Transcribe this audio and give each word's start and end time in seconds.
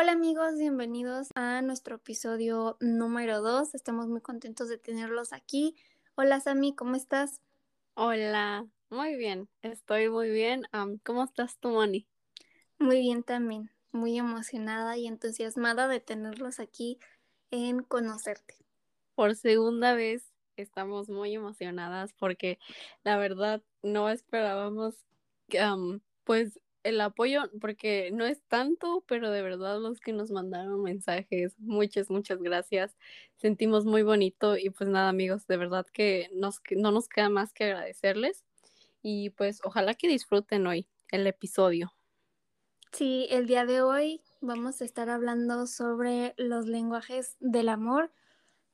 Hola 0.00 0.12
amigos, 0.12 0.56
bienvenidos 0.58 1.28
a 1.34 1.60
nuestro 1.60 1.96
episodio 1.96 2.78
número 2.80 3.42
2. 3.42 3.74
Estamos 3.74 4.08
muy 4.08 4.22
contentos 4.22 4.70
de 4.70 4.78
tenerlos 4.78 5.34
aquí. 5.34 5.76
Hola 6.14 6.40
Sami, 6.40 6.74
¿cómo 6.74 6.94
estás? 6.94 7.42
Hola, 7.92 8.66
muy 8.88 9.16
bien, 9.16 9.50
estoy 9.60 10.08
muy 10.08 10.30
bien. 10.30 10.62
¿Cómo 11.04 11.24
estás 11.24 11.58
tú, 11.58 11.68
Moni? 11.68 12.06
Muy 12.78 13.00
bien 13.00 13.22
también, 13.22 13.70
muy 13.92 14.16
emocionada 14.16 14.96
y 14.96 15.06
entusiasmada 15.06 15.86
de 15.86 16.00
tenerlos 16.00 16.60
aquí 16.60 16.98
en 17.50 17.82
conocerte. 17.82 18.54
Por 19.14 19.36
segunda 19.36 19.92
vez 19.92 20.32
estamos 20.56 21.10
muy 21.10 21.34
emocionadas 21.34 22.14
porque 22.14 22.58
la 23.04 23.18
verdad 23.18 23.62
no 23.82 24.08
esperábamos 24.08 24.94
pues 26.24 26.58
el 26.82 27.00
apoyo, 27.00 27.42
porque 27.60 28.10
no 28.12 28.24
es 28.26 28.42
tanto, 28.48 29.04
pero 29.06 29.30
de 29.30 29.42
verdad 29.42 29.78
los 29.80 30.00
que 30.00 30.12
nos 30.12 30.30
mandaron 30.30 30.82
mensajes, 30.82 31.54
muchas, 31.58 32.10
muchas 32.10 32.42
gracias. 32.42 32.96
Sentimos 33.36 33.84
muy 33.84 34.02
bonito 34.02 34.56
y 34.56 34.70
pues 34.70 34.88
nada, 34.88 35.08
amigos, 35.08 35.46
de 35.46 35.56
verdad 35.56 35.86
que 35.92 36.30
nos, 36.32 36.60
no 36.76 36.92
nos 36.92 37.08
queda 37.08 37.28
más 37.28 37.52
que 37.52 37.64
agradecerles 37.64 38.44
y 39.02 39.30
pues 39.30 39.60
ojalá 39.64 39.94
que 39.94 40.08
disfruten 40.08 40.66
hoy 40.66 40.88
el 41.10 41.26
episodio. 41.26 41.92
Sí, 42.92 43.26
el 43.30 43.46
día 43.46 43.66
de 43.66 43.82
hoy 43.82 44.20
vamos 44.40 44.82
a 44.82 44.84
estar 44.84 45.10
hablando 45.10 45.66
sobre 45.66 46.34
los 46.36 46.66
lenguajes 46.66 47.36
del 47.38 47.68
amor, 47.68 48.10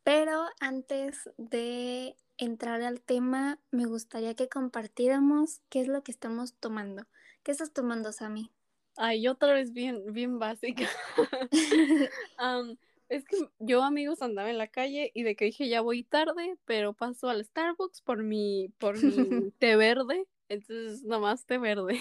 pero 0.05 0.47
antes 0.61 1.31
de 1.37 2.17
entrar 2.39 2.83
al 2.83 3.01
tema, 3.03 3.61
me 3.71 3.87
gustaría 3.87 4.35
que 4.35 4.49
compartiéramos 4.49 5.61
qué 5.69 5.81
es 5.81 5.89
lo 5.89 6.03
que 6.03 6.13
estamos 6.13 6.55
tomando. 6.55 7.07
¿Qué 7.47 7.53
estás 7.53 7.73
tomando, 7.73 8.11
Sammy? 8.11 8.51
Ay, 8.97 9.29
otra 9.29 9.53
vez 9.53 9.73
bien, 9.73 10.13
bien 10.13 10.41
básica. 10.41 10.91
es 13.09 13.25
que 13.25 13.37
yo, 13.61 13.85
amigos, 13.85 14.21
andaba 14.21 14.51
en 14.51 14.59
la 14.59 14.67
calle 14.67 15.13
y 15.15 15.23
de 15.23 15.37
que 15.37 15.45
dije 15.45 15.69
ya 15.69 15.81
voy 15.81 16.03
tarde, 16.03 16.59
pero 16.65 16.93
paso 16.93 17.29
al 17.29 17.45
Starbucks 17.45 18.01
por 18.01 18.25
mi, 18.25 18.73
por 18.79 19.01
mi 19.01 19.53
té 19.61 19.77
verde. 19.77 20.27
Entonces, 20.49 21.05
nomás 21.05 21.47
té 21.47 21.59
verde. 21.59 22.01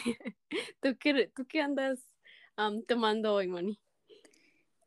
¿Tú 0.81 0.97
qué, 0.99 1.27
tú 1.27 1.45
qué 1.45 1.61
andas 1.61 1.99
tomando 2.87 3.35
hoy, 3.35 3.47
Moni? 3.47 3.79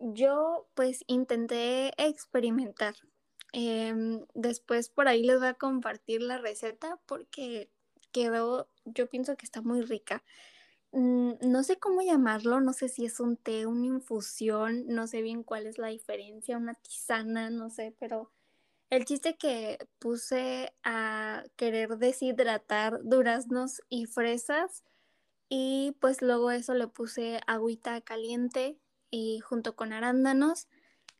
Yo, 0.00 0.66
pues, 0.74 1.04
intenté 1.06 1.92
experimentar. 1.98 2.96
Em, 3.52 4.26
después 4.34 4.90
por 4.90 5.06
ahí 5.06 5.22
les 5.22 5.38
voy 5.38 5.46
a 5.46 5.54
compartir 5.54 6.20
la 6.20 6.38
receta 6.38 6.98
porque 7.06 7.70
quedó, 8.22 8.68
yo 8.84 9.08
pienso 9.08 9.36
que 9.36 9.46
está 9.46 9.62
muy 9.62 9.82
rica. 9.82 10.22
Mm, 10.92 11.34
no 11.42 11.62
sé 11.64 11.78
cómo 11.78 12.02
llamarlo, 12.02 12.60
no 12.60 12.72
sé 12.72 12.88
si 12.88 13.04
es 13.04 13.20
un 13.20 13.36
té, 13.36 13.66
una 13.66 13.86
infusión, 13.86 14.86
no 14.86 15.06
sé 15.06 15.22
bien 15.22 15.42
cuál 15.42 15.66
es 15.66 15.78
la 15.78 15.88
diferencia, 15.88 16.56
una 16.56 16.74
tisana, 16.74 17.50
no 17.50 17.70
sé, 17.70 17.94
pero 17.98 18.32
el 18.90 19.04
chiste 19.04 19.36
que 19.36 19.78
puse 19.98 20.72
a 20.82 21.44
querer 21.56 21.98
deshidratar 21.98 23.00
duraznos 23.04 23.82
y 23.90 24.06
fresas 24.06 24.84
y 25.50 25.96
pues 26.00 26.22
luego 26.22 26.50
eso 26.50 26.74
le 26.74 26.88
puse 26.88 27.40
agüita 27.46 28.00
caliente 28.00 28.78
y 29.10 29.40
junto 29.40 29.76
con 29.76 29.92
arándanos, 29.92 30.68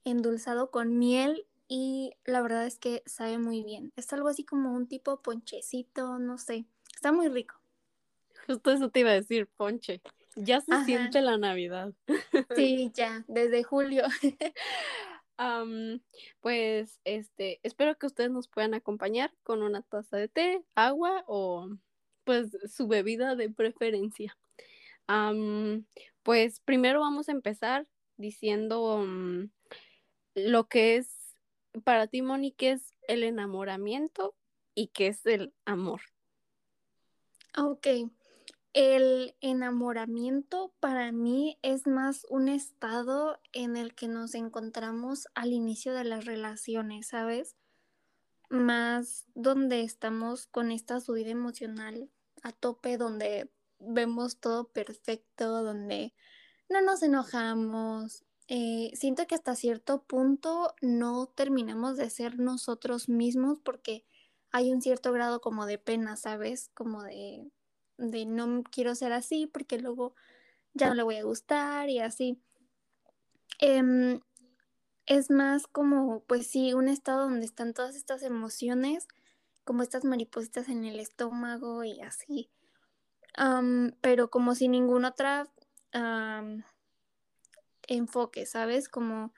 endulzado 0.04 0.70
con 0.70 0.98
miel 0.98 1.46
y 1.68 2.14
la 2.24 2.40
verdad 2.40 2.66
es 2.66 2.78
que 2.78 3.02
sabe 3.06 3.38
muy 3.38 3.62
bien. 3.62 3.92
Es 3.96 4.12
algo 4.14 4.28
así 4.28 4.44
como 4.44 4.72
un 4.72 4.88
tipo 4.88 5.20
ponchecito, 5.22 6.18
no 6.18 6.38
sé. 6.38 6.66
Está 6.98 7.12
muy 7.12 7.28
rico. 7.28 7.54
Justo 8.48 8.72
eso 8.72 8.90
te 8.90 8.98
iba 8.98 9.10
a 9.10 9.14
decir, 9.14 9.46
ponche. 9.46 10.02
Ya 10.34 10.60
se 10.60 10.84
siente 10.84 11.20
la 11.20 11.38
Navidad. 11.38 11.92
Sí, 12.56 12.90
ya, 12.92 13.24
desde 13.28 13.62
julio. 13.62 14.02
pues, 16.40 16.98
este, 17.04 17.60
espero 17.62 17.96
que 17.96 18.06
ustedes 18.06 18.32
nos 18.32 18.48
puedan 18.48 18.74
acompañar 18.74 19.32
con 19.44 19.62
una 19.62 19.82
taza 19.82 20.16
de 20.16 20.26
té, 20.26 20.64
agua 20.74 21.22
o, 21.28 21.68
pues, 22.24 22.58
su 22.68 22.88
bebida 22.88 23.36
de 23.36 23.48
preferencia. 23.48 24.36
pues, 26.24 26.58
primero 26.64 26.98
vamos 26.98 27.28
a 27.28 27.32
empezar 27.32 27.86
diciendo 28.16 29.04
mm, 29.06 29.50
lo 30.34 30.66
que 30.66 30.96
es 30.96 31.36
para 31.84 32.08
ti, 32.08 32.22
Moni, 32.22 32.50
¿qué 32.50 32.72
es 32.72 32.92
el 33.06 33.22
enamoramiento 33.22 34.34
y 34.74 34.88
qué 34.88 35.06
es 35.06 35.24
el 35.26 35.54
amor? 35.64 36.00
Ok, 37.60 37.88
el 38.72 39.34
enamoramiento 39.40 40.72
para 40.78 41.10
mí 41.10 41.58
es 41.62 41.88
más 41.88 42.24
un 42.30 42.48
estado 42.48 43.40
en 43.52 43.76
el 43.76 43.96
que 43.96 44.06
nos 44.06 44.36
encontramos 44.36 45.26
al 45.34 45.52
inicio 45.52 45.92
de 45.92 46.04
las 46.04 46.24
relaciones, 46.24 47.08
¿sabes? 47.08 47.56
Más 48.48 49.26
donde 49.34 49.82
estamos 49.82 50.46
con 50.46 50.70
esta 50.70 51.00
subida 51.00 51.30
emocional 51.30 52.08
a 52.44 52.52
tope, 52.52 52.96
donde 52.96 53.50
vemos 53.80 54.38
todo 54.38 54.68
perfecto, 54.68 55.64
donde 55.64 56.14
no 56.68 56.80
nos 56.80 57.02
enojamos. 57.02 58.24
Eh, 58.46 58.92
siento 58.94 59.26
que 59.26 59.34
hasta 59.34 59.56
cierto 59.56 60.04
punto 60.04 60.76
no 60.80 61.26
terminamos 61.26 61.96
de 61.96 62.08
ser 62.08 62.38
nosotros 62.38 63.08
mismos 63.08 63.58
porque 63.64 64.04
hay 64.50 64.72
un 64.72 64.82
cierto 64.82 65.12
grado 65.12 65.40
como 65.40 65.66
de 65.66 65.78
pena, 65.78 66.16
¿sabes? 66.16 66.70
Como 66.74 67.02
de, 67.02 67.50
de 67.96 68.26
no 68.26 68.62
quiero 68.64 68.94
ser 68.94 69.12
así 69.12 69.46
porque 69.46 69.78
luego 69.78 70.14
ya 70.74 70.88
no 70.88 70.94
le 70.94 71.02
voy 71.02 71.16
a 71.16 71.24
gustar 71.24 71.88
y 71.88 71.98
así. 71.98 72.40
Em, 73.60 74.20
es 75.06 75.30
más 75.30 75.66
como, 75.66 76.20
pues 76.20 76.46
sí, 76.46 76.74
un 76.74 76.88
estado 76.88 77.22
donde 77.22 77.46
están 77.46 77.74
todas 77.74 77.96
estas 77.96 78.22
emociones, 78.22 79.08
como 79.64 79.82
estas 79.82 80.04
maripositas 80.04 80.68
en 80.68 80.84
el 80.84 81.00
estómago 81.00 81.84
y 81.84 82.00
así. 82.00 82.50
pero 84.00 84.30
como 84.30 84.54
si 84.54 84.68
ninguna 84.68 85.08
otra 85.10 85.48
enfoque, 87.86 88.46
¿sabes? 88.46 88.88
Como 88.88 89.32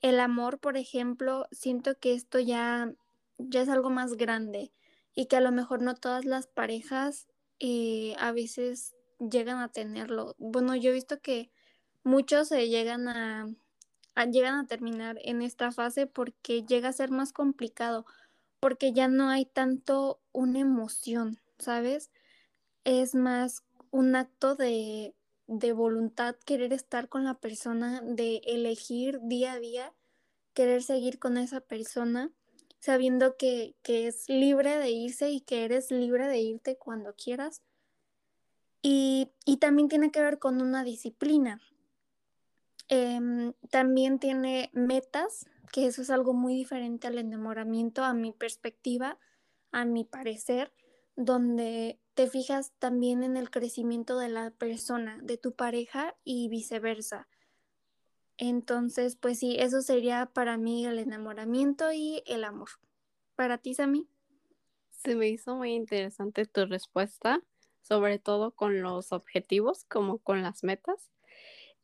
el 0.00 0.20
amor, 0.20 0.58
por 0.58 0.76
ejemplo, 0.76 1.46
siento 1.50 1.98
que 1.98 2.14
esto 2.14 2.38
ya, 2.38 2.92
ya 3.38 3.62
es 3.62 3.68
algo 3.68 3.90
más 3.90 4.14
grande 4.14 4.72
y 5.14 5.26
que 5.26 5.36
a 5.36 5.40
lo 5.40 5.52
mejor 5.52 5.82
no 5.82 5.94
todas 5.94 6.24
las 6.24 6.46
parejas 6.46 7.26
eh, 7.60 8.14
a 8.18 8.32
veces 8.32 8.94
llegan 9.18 9.58
a 9.58 9.72
tenerlo. 9.72 10.36
Bueno, 10.38 10.76
yo 10.76 10.90
he 10.90 10.94
visto 10.94 11.20
que 11.20 11.50
muchos 12.04 12.48
se 12.48 12.68
llegan 12.68 13.08
a, 13.08 13.48
llegan 14.30 14.54
a 14.54 14.66
terminar 14.66 15.18
en 15.22 15.42
esta 15.42 15.72
fase 15.72 16.06
porque 16.06 16.64
llega 16.64 16.88
a 16.88 16.92
ser 16.92 17.10
más 17.10 17.32
complicado, 17.32 18.06
porque 18.60 18.92
ya 18.92 19.08
no 19.08 19.28
hay 19.28 19.44
tanto 19.46 20.20
una 20.32 20.60
emoción, 20.60 21.40
¿sabes? 21.58 22.10
Es 22.84 23.14
más 23.14 23.64
un 23.90 24.14
acto 24.16 24.54
de, 24.54 25.14
de 25.46 25.72
voluntad, 25.72 26.36
querer 26.44 26.72
estar 26.72 27.08
con 27.08 27.24
la 27.24 27.34
persona, 27.34 28.02
de 28.02 28.40
elegir 28.44 29.18
día 29.22 29.54
a 29.54 29.58
día, 29.58 29.94
querer 30.54 30.82
seguir 30.82 31.18
con 31.18 31.38
esa 31.38 31.60
persona, 31.60 32.30
sabiendo 32.80 33.36
que, 33.36 33.74
es 33.84 34.28
libre 34.28 34.78
de 34.78 34.90
irse 34.90 35.30
y 35.30 35.40
que 35.40 35.64
eres 35.64 35.90
libre 35.90 36.28
de 36.28 36.38
irte 36.38 36.76
cuando 36.76 37.14
quieras. 37.14 37.62
Y, 38.82 39.32
también 39.60 39.88
tiene 39.88 40.10
que 40.10 40.22
ver 40.22 40.38
con 40.38 40.62
una 40.62 40.84
disciplina. 40.84 41.60
Em, 42.88 43.52
también 43.70 44.18
tiene 44.18 44.70
metas, 44.72 45.46
que 45.72 45.86
eso 45.86 46.00
es 46.02 46.10
algo 46.10 46.32
muy 46.32 46.54
diferente 46.54 47.06
al 47.06 47.18
enamoramiento, 47.18 48.04
a 48.04 48.14
mi 48.14 48.32
perspectiva, 48.32 49.18
a 49.72 49.84
mi 49.84 50.04
parecer, 50.04 50.72
donde 51.16 51.98
te 52.14 52.28
fijas 52.28 52.72
también 52.78 53.22
en 53.24 53.36
el 53.36 53.50
crecimiento 53.50 54.18
de 54.18 54.28
la 54.28 54.50
persona, 54.50 55.18
de 55.22 55.36
tu 55.36 55.54
pareja 55.54 56.16
y 56.24 56.48
viceversa. 56.48 57.28
Entonces, 58.38 59.16
pues 59.16 59.38
sí, 59.38 59.56
eso 59.58 59.82
sería 59.82 60.26
para 60.26 60.56
mí 60.56 60.86
el 60.86 60.98
enamoramiento 60.98 61.92
y 61.92 62.22
el 62.26 62.44
amor. 62.44 62.68
¿Para 63.34 63.58
ti, 63.58 63.74
Sammy? 63.74 64.08
Se 64.90 65.14
me 65.14 65.28
hizo 65.28 65.56
muy 65.56 65.74
interesante 65.74 66.46
tu 66.46 66.64
respuesta, 66.66 67.42
sobre 67.82 68.18
todo 68.18 68.52
con 68.52 68.80
los 68.80 69.12
objetivos, 69.12 69.84
como 69.84 70.18
con 70.18 70.42
las 70.42 70.64
metas. 70.64 71.10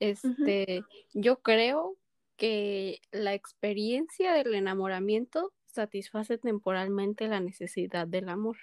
Este, 0.00 0.82
yo 1.12 1.42
creo 1.42 1.96
que 2.36 3.00
la 3.12 3.34
experiencia 3.34 4.32
del 4.32 4.54
enamoramiento 4.54 5.52
satisface 5.66 6.38
temporalmente 6.38 7.28
la 7.28 7.40
necesidad 7.40 8.06
del 8.06 8.28
amor 8.28 8.56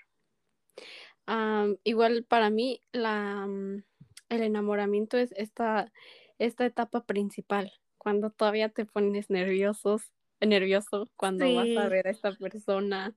igual 1.84 2.26
para 2.28 2.50
mí 2.50 2.82
la, 2.92 3.46
mm, 3.48 3.84
el 4.30 4.42
enamoramiento 4.44 5.18
es 5.18 5.34
esta, 5.38 5.92
esta 6.40 6.66
etapa 6.66 7.06
principal, 7.06 7.72
cuando 8.02 8.32
todavía 8.32 8.70
te 8.70 8.86
pones 8.86 9.30
nerviosos, 9.30 10.02
nervioso 10.40 11.08
cuando 11.18 11.54
vas 11.54 11.68
a 11.78 11.88
ver 11.88 12.08
a 12.08 12.10
esta 12.10 12.34
persona, 12.34 13.16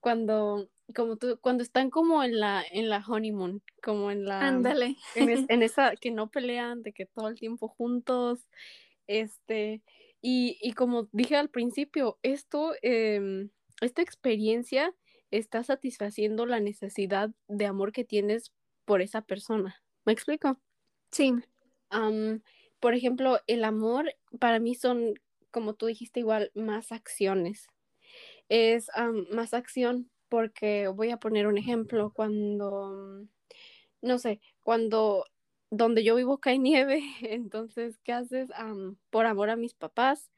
cuando 0.00 0.70
como 0.94 1.16
tú, 1.18 1.38
cuando 1.42 1.62
están 1.62 1.90
como 1.90 2.24
en 2.24 2.40
la, 2.40 2.64
en 2.72 2.88
la 2.88 3.04
honeymoon, 3.06 3.62
como 3.82 4.10
en 4.10 4.24
la, 4.24 4.40
Ándale. 4.40 4.96
en, 5.14 5.28
en 5.50 5.62
esa, 5.62 5.94
que 5.96 6.10
no 6.10 6.30
pelean, 6.30 6.82
de 6.82 6.92
que 6.94 7.04
todo 7.04 7.28
el 7.28 7.38
tiempo 7.38 7.68
juntos, 7.68 8.40
este, 9.06 9.82
y, 10.22 10.56
y 10.62 10.72
como 10.72 11.08
dije 11.12 11.36
al 11.36 11.50
principio, 11.50 12.18
esto, 12.22 12.72
em, 12.80 13.50
esta 13.82 14.00
experiencia 14.00 14.94
está 15.30 15.62
satisfaciendo 15.62 16.46
la 16.46 16.58
necesidad 16.58 17.30
de 17.48 17.66
amor 17.66 17.92
que 17.92 18.04
tienes 18.04 18.50
por 18.86 19.02
esa 19.02 19.20
persona. 19.20 19.82
¿Me 20.06 20.14
explico? 20.14 20.58
Sí, 21.12 21.34
Am, 21.90 22.42
por 22.80 22.94
ejemplo, 22.94 23.38
el 23.46 23.64
amor 23.64 24.14
para 24.40 24.58
mí 24.60 24.74
son, 24.74 25.14
como 25.50 25.74
tú 25.74 25.86
dijiste, 25.86 26.20
igual 26.20 26.50
más 26.54 26.92
acciones. 26.92 27.66
Es 28.48 28.90
am, 28.94 29.26
más 29.32 29.54
acción 29.54 30.10
porque 30.28 30.88
voy 30.88 31.10
a 31.10 31.18
poner 31.18 31.46
un 31.46 31.58
ejemplo. 31.58 32.12
Cuando, 32.14 33.26
no 34.02 34.18
sé, 34.18 34.40
cuando 34.62 35.24
donde 35.70 36.04
yo 36.04 36.16
vivo 36.16 36.38
cae 36.38 36.58
nieve, 36.58 37.02
entonces, 37.22 37.98
¿qué 38.04 38.12
haces? 38.12 38.50
Am, 38.54 38.96
por 39.10 39.26
amor 39.26 39.50
a 39.50 39.56
mis 39.56 39.74
papás 39.74 40.30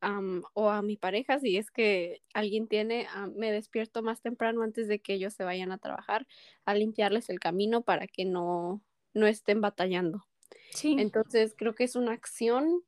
am, 0.00 0.42
o 0.54 0.70
a 0.70 0.82
mi 0.82 0.96
pareja, 0.96 1.38
si 1.40 1.56
es 1.56 1.70
que 1.70 2.22
alguien 2.34 2.68
tiene, 2.68 3.06
am, 3.14 3.34
me 3.36 3.52
despierto 3.52 4.02
más 4.02 4.22
temprano 4.22 4.62
antes 4.62 4.88
de 4.88 5.00
que 5.00 5.14
ellos 5.14 5.34
se 5.34 5.44
vayan 5.44 5.72
a 5.72 5.78
trabajar 5.78 6.26
a 6.64 6.74
limpiarles 6.74 7.30
el 7.30 7.40
camino 7.40 7.82
para 7.82 8.06
que 8.08 8.24
no, 8.24 8.82
no 9.14 9.26
estén 9.26 9.60
batallando. 9.60 10.26
Sí, 10.74 10.96
Entonces, 10.96 11.54
creo 11.56 11.74
que 11.74 11.84
es 11.84 11.96
una 11.96 12.12
acción 12.12 12.82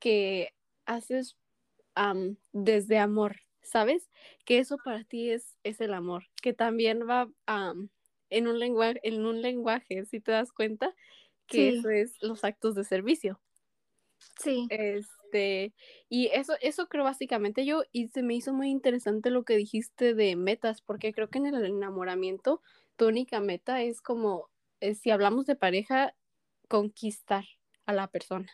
que 0.00 0.54
haces 0.86 1.36
desde 2.52 2.98
amor, 2.98 3.36
¿sabes? 3.62 4.10
Que 4.44 4.58
eso 4.58 4.78
para 4.78 5.04
ti 5.04 5.30
es, 5.30 5.58
es 5.64 5.80
el 5.80 5.94
amor, 5.94 6.24
que 6.42 6.52
también 6.52 7.08
va 7.08 7.30
am, 7.46 7.90
en 8.30 8.46
un 8.48 8.58
lenguaje, 8.58 9.00
en 9.02 9.24
un 9.24 9.42
lenguaje, 9.42 10.04
si 10.04 10.20
te 10.20 10.32
das 10.32 10.52
cuenta, 10.52 10.94
que 11.48 11.68
sí, 11.68 11.70
eso 11.70 11.90
es 11.90 12.14
los 12.22 12.44
actos 12.44 12.74
de 12.74 12.84
servicio. 12.84 13.40
sí, 14.38 14.70
Este, 14.70 15.74
y 16.10 16.26
eso, 16.28 16.54
eso 16.60 16.88
creo 16.88 17.04
básicamente 17.04 17.64
yo, 17.64 17.82
y 17.92 18.08
se 18.08 18.22
me 18.22 18.34
hizo 18.34 18.52
muy 18.52 18.68
interesante 18.70 19.30
lo 19.30 19.44
que 19.44 19.56
dijiste 19.56 20.14
de 20.14 20.36
metas, 20.36 20.82
porque 20.82 21.12
creo 21.14 21.30
que 21.30 21.38
en 21.38 21.46
el 21.46 21.64
enamoramiento 21.64 22.62
tu 22.96 23.06
única 23.08 23.40
meta 23.40 23.82
es 23.82 24.02
como, 24.02 24.50
eh, 24.80 24.94
si 24.94 25.10
hablamos 25.10 25.46
de 25.46 25.56
pareja, 25.56 26.14
conquistar 26.68 27.44
a 27.86 27.92
la 27.92 28.08
persona. 28.08 28.50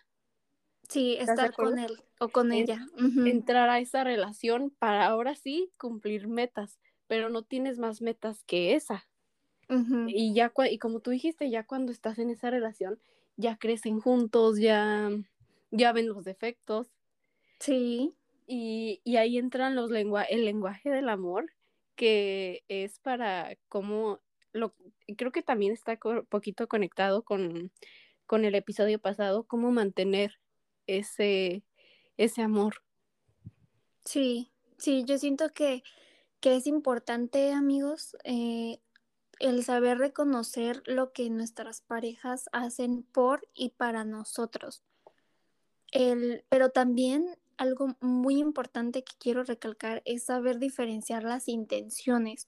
sí, 0.89 1.17
¿Estás 1.19 1.41
de 1.41 1.49
estar 1.49 1.55
con 1.55 1.79
él 1.79 2.03
o 2.19 2.29
con 2.31 2.53
En- 2.53 2.63
ella. 2.63 2.87
Entrar 3.25 3.69
a 3.71 3.79
esa 3.81 4.05
relación 4.05 4.71
para 4.79 5.07
ahora 5.07 5.35
sí 5.35 5.73
cumplir 5.79 6.29
metas, 6.29 6.79
pero 7.07 7.31
no 7.31 7.43
tienes 7.43 7.79
más 7.79 8.03
metas 8.03 8.45
que 8.45 8.75
esa. 8.75 9.09
Y 10.07 10.35
ya, 10.35 10.53
y 10.71 10.79
como 10.79 11.01
tú 11.01 11.11
dijiste, 11.11 11.51
ya 11.51 11.67
cuando 11.67 11.91
estás 11.93 12.19
en 12.19 12.31
esa 12.31 12.51
relación, 12.51 13.01
ya 13.37 13.57
crecen 13.57 14.01
juntos, 14.01 14.59
ya, 14.59 15.11
ya 15.71 15.93
ven 15.93 16.09
los 16.09 16.25
defectos 16.25 16.89
Sí, 17.59 18.15
y, 18.47 19.01
y 19.05 19.17
ahí 19.17 19.39
entran 19.39 19.75
los 19.75 19.91
lengua 19.91 20.23
el 20.25 20.45
lenguaje 20.45 20.91
del 20.91 21.09
amor, 21.09 21.53
que 21.97 22.65
es 22.69 22.99
para 23.01 23.57
cómo, 23.69 24.21
lo, 24.53 24.75
creo 25.17 25.33
que 25.33 25.43
también 25.43 25.73
está 25.73 25.99
un 26.05 26.27
poquito 26.27 26.69
conectado 26.69 27.23
con, 27.25 27.73
con 28.27 28.45
el 28.45 28.55
episodio 28.55 28.99
pasado, 28.99 29.45
cómo 29.45 29.71
mantener 29.71 30.41
ese, 30.87 31.65
ese 32.17 32.43
amor. 32.43 32.83
sí, 34.05 34.53
sí, 34.79 35.05
yo 35.07 35.19
siento 35.19 35.51
que, 35.51 35.83
que 36.41 36.57
es 36.57 36.67
importante, 36.67 37.53
amigos, 37.53 38.17
eh, 38.25 38.81
el 39.41 39.65
saber 39.65 39.99
reconocer 39.99 40.83
lo 40.87 41.13
que 41.13 41.29
nuestras 41.31 41.81
parejas 41.81 42.49
hacen 42.53 43.03
por 43.03 43.49
y 43.55 43.71
para 43.71 44.05
nosotros. 44.05 44.85
El, 45.91 46.45
pero 46.49 46.71
también 46.71 47.37
algo 47.57 47.97
muy 48.01 48.39
importante 48.39 49.05
que 49.05 49.15
quiero 49.19 49.45
recalcar 49.45 50.03
es 50.05 50.25
saber 50.25 50.59
diferenciar 50.59 51.25
las 51.25 51.49
intenciones, 51.49 52.47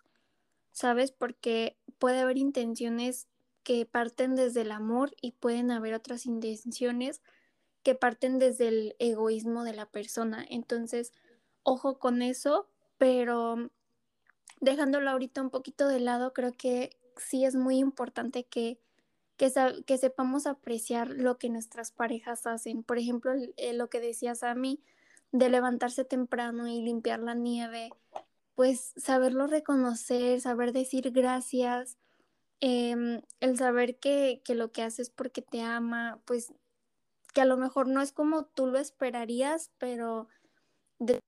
¿sabes? 0.72 1.12
Porque 1.12 1.76
puede 1.98 2.20
haber 2.20 2.38
intenciones 2.38 3.28
que 3.66 3.84
parten 3.84 4.36
desde 4.36 4.60
el 4.60 4.70
amor 4.70 5.16
y 5.20 5.32
pueden 5.32 5.72
haber 5.72 5.92
otras 5.92 6.24
intenciones 6.24 7.20
que 7.82 7.96
parten 7.96 8.38
desde 8.38 8.68
el 8.68 8.96
egoísmo 9.00 9.64
de 9.64 9.72
la 9.72 9.86
persona. 9.86 10.46
Entonces, 10.48 11.12
ojo 11.64 11.98
con 11.98 12.22
eso, 12.22 12.68
pero 12.96 13.72
dejándolo 14.60 15.10
ahorita 15.10 15.42
un 15.42 15.50
poquito 15.50 15.88
de 15.88 15.98
lado, 15.98 16.32
creo 16.32 16.52
que 16.52 16.96
sí 17.16 17.44
es 17.44 17.56
muy 17.56 17.78
importante 17.78 18.44
que, 18.44 18.78
que, 19.36 19.52
que 19.84 19.98
sepamos 19.98 20.46
apreciar 20.46 21.08
lo 21.08 21.36
que 21.36 21.50
nuestras 21.50 21.90
parejas 21.90 22.46
hacen. 22.46 22.84
Por 22.84 22.98
ejemplo, 22.98 23.32
eh, 23.56 23.72
lo 23.72 23.90
que 23.90 23.98
decías 23.98 24.44
a 24.44 24.54
mí 24.54 24.80
de 25.32 25.50
levantarse 25.50 26.04
temprano 26.04 26.68
y 26.68 26.82
limpiar 26.82 27.18
la 27.18 27.34
nieve, 27.34 27.90
pues 28.54 28.92
saberlo 28.96 29.48
reconocer, 29.48 30.40
saber 30.40 30.72
decir 30.72 31.10
gracias, 31.10 31.98
eh, 32.60 33.20
el 33.40 33.58
saber 33.58 33.98
que, 33.98 34.40
que 34.44 34.54
lo 34.54 34.72
que 34.72 34.82
haces 34.82 35.10
porque 35.10 35.42
te 35.42 35.62
ama, 35.62 36.20
pues 36.24 36.52
que 37.34 37.42
a 37.42 37.44
lo 37.44 37.56
mejor 37.58 37.86
no 37.86 38.00
es 38.00 38.12
como 38.12 38.46
tú 38.46 38.66
lo 38.66 38.78
esperarías, 38.78 39.70
pero 39.78 40.28
de, 40.98 41.20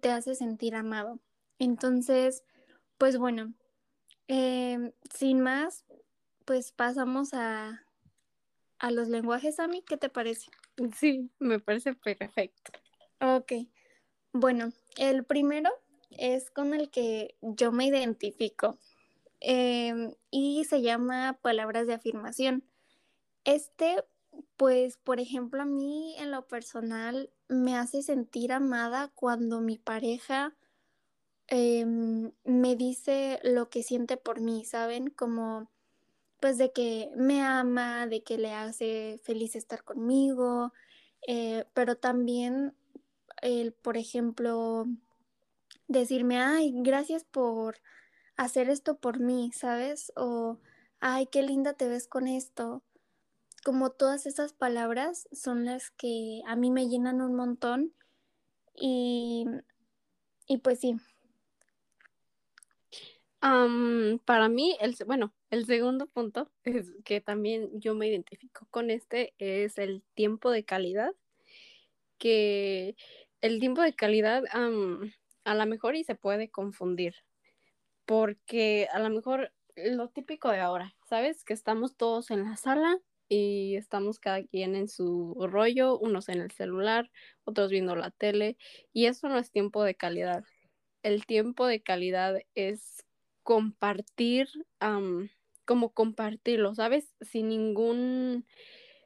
te 0.00 0.10
hace 0.10 0.34
sentir 0.34 0.74
amado. 0.74 1.18
Entonces, 1.58 2.44
pues 2.98 3.16
bueno, 3.16 3.54
eh, 4.28 4.92
sin 5.14 5.40
más, 5.40 5.84
pues 6.44 6.72
pasamos 6.72 7.32
a, 7.32 7.86
a 8.78 8.90
los 8.90 9.08
lenguajes, 9.08 9.60
a 9.60 9.66
mí, 9.66 9.82
¿qué 9.86 9.96
te 9.96 10.10
parece? 10.10 10.50
Sí, 10.98 11.30
me 11.38 11.58
parece 11.58 11.94
perfecto. 11.94 12.72
Ok, 13.20 13.52
bueno, 14.32 14.72
el 14.98 15.24
primero 15.24 15.70
es 16.10 16.50
con 16.50 16.74
el 16.74 16.90
que 16.90 17.36
yo 17.40 17.72
me 17.72 17.86
identifico 17.86 18.78
eh, 19.46 20.16
y 20.30 20.64
se 20.64 20.80
llama 20.80 21.38
palabras 21.42 21.86
de 21.86 21.94
afirmación. 21.94 22.64
Este, 23.44 24.02
pues, 24.56 24.96
por 24.96 25.20
ejemplo, 25.20 25.62
a 25.62 25.66
mí 25.66 26.16
en 26.18 26.30
lo 26.30 26.46
personal 26.48 27.30
me 27.48 27.76
hace 27.76 28.02
sentir 28.02 28.52
amada 28.52 29.12
cuando 29.14 29.60
mi 29.60 29.78
pareja 29.78 30.56
eh, 31.48 31.84
me 32.44 32.76
dice 32.76 33.38
lo 33.44 33.68
que 33.68 33.82
siente 33.82 34.16
por 34.16 34.40
mí, 34.40 34.64
¿saben? 34.64 35.10
Como, 35.10 35.70
pues, 36.40 36.56
de 36.56 36.72
que 36.72 37.10
me 37.16 37.42
ama, 37.42 38.06
de 38.06 38.22
que 38.22 38.38
le 38.38 38.52
hace 38.52 39.20
feliz 39.24 39.56
estar 39.56 39.84
conmigo, 39.84 40.72
eh, 41.26 41.66
pero 41.74 41.96
también 41.96 42.74
el, 43.42 43.74
por 43.74 43.98
ejemplo, 43.98 44.86
decirme, 45.86 46.38
ay, 46.40 46.72
gracias 46.76 47.24
por 47.24 47.76
hacer 48.36 48.70
esto 48.70 48.98
por 48.98 49.20
mí, 49.20 49.50
¿sabes? 49.52 50.12
O, 50.16 50.58
ay, 51.00 51.26
qué 51.26 51.42
linda 51.42 51.74
te 51.74 51.88
ves 51.88 52.06
con 52.08 52.28
esto. 52.28 52.82
Como 53.64 53.90
todas 53.90 54.26
esas 54.26 54.52
palabras 54.52 55.28
son 55.32 55.64
las 55.64 55.90
que 55.90 56.42
a 56.46 56.56
mí 56.56 56.70
me 56.70 56.88
llenan 56.88 57.22
un 57.22 57.34
montón 57.34 57.94
y, 58.74 59.46
y 60.46 60.58
pues 60.58 60.80
sí. 60.80 60.96
Para 64.24 64.48
mí, 64.48 64.74
el, 64.80 64.96
bueno, 65.06 65.34
el 65.50 65.66
segundo 65.66 66.06
punto 66.06 66.50
es 66.62 66.90
que 67.04 67.20
también 67.20 67.68
yo 67.78 67.94
me 67.94 68.08
identifico 68.08 68.66
con 68.70 68.90
este 68.90 69.34
es 69.38 69.76
el 69.76 70.02
tiempo 70.14 70.50
de 70.50 70.64
calidad, 70.64 71.14
que 72.16 72.96
el 73.42 73.60
tiempo 73.60 73.82
de 73.82 73.94
calidad 73.94 74.44
a 74.50 75.54
lo 75.54 75.66
mejor 75.66 75.94
y 75.94 76.04
se 76.04 76.14
puede 76.14 76.48
confundir, 76.48 77.16
porque 78.06 78.88
a 78.92 78.98
lo 78.98 79.10
mejor 79.10 79.52
lo 79.76 80.08
típico 80.08 80.50
de 80.50 80.60
ahora, 80.60 80.94
¿sabes? 81.04 81.44
Que 81.44 81.52
estamos 81.52 81.96
todos 81.96 82.30
en 82.30 82.44
la 82.44 82.56
sala 82.56 82.98
y 83.28 83.76
estamos 83.76 84.18
cada 84.18 84.42
quien 84.44 84.76
en 84.76 84.88
su 84.88 85.34
rollo, 85.50 85.98
unos 85.98 86.28
en 86.28 86.40
el 86.40 86.50
celular, 86.50 87.10
otros 87.44 87.70
viendo 87.70 87.96
la 87.96 88.10
tele, 88.10 88.56
y 88.92 89.06
eso 89.06 89.28
no 89.28 89.38
es 89.38 89.50
tiempo 89.50 89.82
de 89.82 89.94
calidad. 89.94 90.44
El 91.02 91.26
tiempo 91.26 91.66
de 91.66 91.82
calidad 91.82 92.40
es 92.54 93.04
compartir, 93.42 94.48
um, 94.80 95.28
como 95.64 95.92
compartirlo, 95.92 96.74
¿sabes? 96.74 97.14
Sin 97.20 97.48
ningún, 97.48 98.46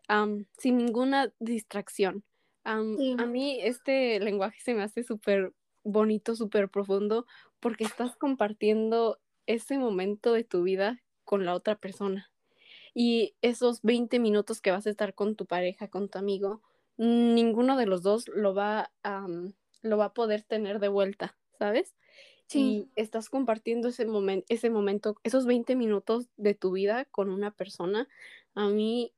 um, 0.08 0.44
sin 0.58 0.78
ninguna 0.78 1.32
distracción. 1.38 2.24
Um, 2.64 2.96
Sí, 2.96 3.16
a 3.18 3.26
mí 3.26 3.58
este 3.62 4.20
lenguaje 4.20 4.60
se 4.60 4.74
me 4.74 4.82
hace 4.82 5.02
súper 5.02 5.52
bonito, 5.84 6.36
súper 6.36 6.68
profundo, 6.68 7.26
porque 7.60 7.84
estás 7.84 8.16
compartiendo 8.16 9.18
ese 9.46 9.78
momento 9.78 10.32
de 10.32 10.44
tu 10.44 10.62
vida 10.62 11.02
con 11.24 11.44
la 11.44 11.54
otra 11.54 11.76
persona. 11.76 12.30
Y 12.94 13.34
esos 13.42 13.82
20 13.82 14.18
minutos 14.18 14.60
que 14.60 14.70
vas 14.70 14.86
a 14.86 14.90
estar 14.90 15.14
con 15.14 15.36
tu 15.36 15.46
pareja, 15.46 15.88
con 15.88 16.08
tu 16.08 16.18
amigo, 16.18 16.62
ninguno 16.96 17.76
de 17.76 17.86
los 17.86 18.02
dos 18.02 18.28
lo 18.28 18.54
va, 18.54 18.90
um, 19.04 19.52
lo 19.82 19.98
va 19.98 20.06
a 20.06 20.14
poder 20.14 20.42
tener 20.42 20.80
de 20.80 20.88
vuelta, 20.88 21.36
¿sabes? 21.58 21.94
y 22.56 22.88
estás 22.96 23.28
compartiendo 23.28 23.88
ese, 23.88 24.06
momento 24.06 24.46
ese 24.48 24.70
momento, 24.70 25.16
esos 25.22 25.44
20 25.44 25.76
minutos 25.76 26.28
de 26.36 26.54
tu 26.54 26.72
vida 26.72 27.04
con 27.06 27.30
una 27.30 27.50
persona, 27.50 28.08
a 28.54 28.68
mí, 28.68 29.12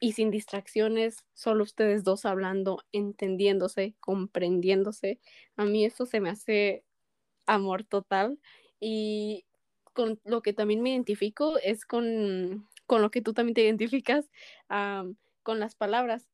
y 0.00 0.12
sin 0.12 0.30
distracciones, 0.30 1.24
solo 1.34 1.64
ustedes 1.64 2.04
dos 2.04 2.24
hablando, 2.24 2.84
entendiéndose, 2.92 3.94
comprendiéndose, 4.00 5.18
a 5.56 5.64
mí 5.64 5.84
eso 5.84 6.06
se 6.06 6.20
me 6.20 6.30
hace 6.30 6.84
amor 7.48 7.82
total 7.84 8.38
y 8.78 9.44
con 9.92 10.20
lo 10.24 10.42
que 10.42 10.52
también 10.52 10.80
me 10.80 10.90
identifico 10.90 11.58
es 11.58 11.84
con, 11.84 12.68
con 12.86 13.02
lo 13.02 13.10
que 13.10 13.20
tú 13.20 13.32
también 13.32 13.54
te 13.54 13.62
identificas, 13.62 14.30
con 14.68 15.58
las 15.58 15.74
palabras, 15.74 16.28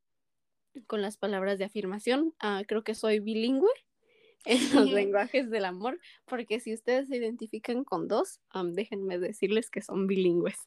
con 0.87 1.01
las 1.01 1.17
palabras 1.17 1.59
de 1.59 1.65
afirmación. 1.65 2.35
Ah, 2.41 2.63
creo 2.67 2.85
que 2.85 2.95
soy 2.95 3.21
bilingüe 3.21 3.71
en 4.45 4.75
los 4.75 4.91
lenguajes 4.91 5.49
del 5.49 5.65
amor, 5.65 5.99
porque 6.27 6.61
si 6.61 6.75
ustedes 6.75 7.09
se 7.09 7.17
identifican 7.17 7.85
con 7.85 8.07
dos, 8.09 8.41
déjenme 8.73 9.19
decirles 9.19 9.71
que 9.71 9.81
son 9.81 10.07
bilingües. 10.07 10.59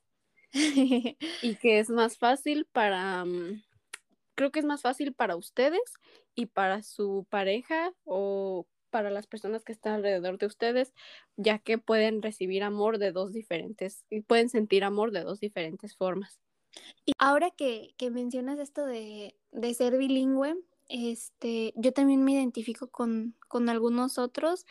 y 1.43 1.55
que 1.57 1.79
es 1.79 1.89
más 1.89 2.17
fácil 2.17 2.65
para, 2.71 3.25
creo 4.33 4.51
que 4.51 4.59
es 4.59 4.65
más 4.65 4.81
fácil 4.81 5.13
para 5.13 5.35
ustedes 5.35 5.93
y 6.35 6.47
para 6.47 6.81
su 6.81 7.27
pareja 7.29 7.93
o 8.05 8.65
para 8.89 9.11
las 9.11 9.27
personas 9.27 9.63
que 9.63 9.71
están 9.71 9.95
alrededor 9.95 10.37
de 10.37 10.45
ustedes, 10.45 10.93
ya 11.35 11.59
que 11.59 11.77
pueden 11.77 12.21
recibir 12.21 12.63
amor 12.63 12.97
de 12.97 13.11
dos 13.11 13.33
diferentes, 13.33 14.05
y 14.09 14.21
pueden 14.21 14.49
sentir 14.49 14.83
amor 14.83 15.11
de 15.11 15.23
dos 15.23 15.39
diferentes 15.39 15.95
formas. 15.95 16.39
Y 17.05 17.13
ahora 17.17 17.51
que, 17.51 17.93
que 17.97 18.11
mencionas 18.11 18.59
esto 18.59 18.85
de, 18.85 19.35
de 19.51 19.73
ser 19.73 19.97
bilingüe, 19.97 20.55
este, 20.89 21.73
yo 21.75 21.91
también 21.91 22.23
me 22.23 22.33
identifico 22.33 22.89
con, 22.89 23.35
con 23.47 23.69
algunos 23.69 24.17
otros. 24.17 24.65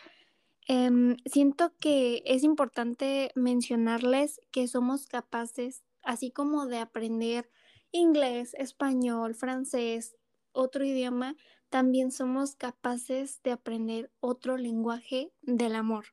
Em, 0.69 1.17
siento 1.27 1.75
que 1.79 2.23
es 2.27 2.43
importante 2.43 3.31
mencionarles 3.35 4.41
que 4.51 4.67
somos 4.67 5.07
capaces, 5.07 5.85
así 6.03 6.31
como 6.31 6.67
de 6.67 6.79
aprender 6.79 7.51
inglés, 7.93 8.55
español, 8.55 9.35
francés, 9.35 10.17
otro 10.53 10.85
idioma, 10.85 11.37
también 11.77 12.11
somos 12.11 12.57
capaces 12.57 13.43
de 13.43 13.51
aprender 13.51 14.11
otro 14.21 14.57
lenguaje 14.57 15.31
del 15.43 15.75
amor. 15.75 16.07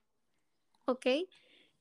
¿Ok? 0.83 1.05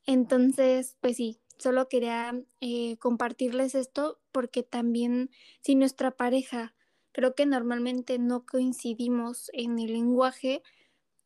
Entonces, 0.06 0.96
pues 1.00 1.16
sí, 1.16 1.40
solo 1.58 1.88
quería 1.88 2.40
eh, 2.60 2.96
compartirles 2.98 3.74
esto 3.74 4.20
porque 4.30 4.62
también 4.62 5.30
si 5.62 5.74
nuestra 5.74 6.12
pareja 6.12 6.76
creo 7.10 7.34
que 7.34 7.44
normalmente 7.44 8.20
no 8.20 8.46
coincidimos 8.46 9.50
en 9.52 9.80
el 9.80 9.94
lenguaje, 9.94 10.62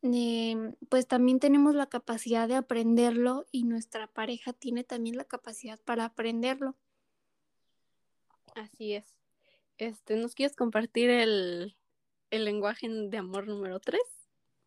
em, 0.01 0.77
pues 0.89 1.07
también 1.07 1.41
tenemos 1.41 1.75
la 1.75 1.91
capacidad 1.91 2.49
de 2.49 2.55
aprenderlo 2.55 3.45
y 3.53 3.65
nuestra 3.65 4.07
pareja 4.07 4.55
tiene 4.55 4.83
también 4.83 5.19
la 5.19 5.25
capacidad 5.25 5.79
para 5.85 6.07
aprenderlo. 6.07 6.75
Así 8.55 8.95
es. 8.95 9.15
Este, 9.77 10.17
¿nos 10.17 10.35
quieres 10.35 10.57
compartir 10.57 11.11
el, 11.11 11.77
el 12.31 12.45
lenguaje 12.45 12.89
de 12.89 13.17
amor 13.19 13.47
número 13.47 13.81
tres? 13.81 14.03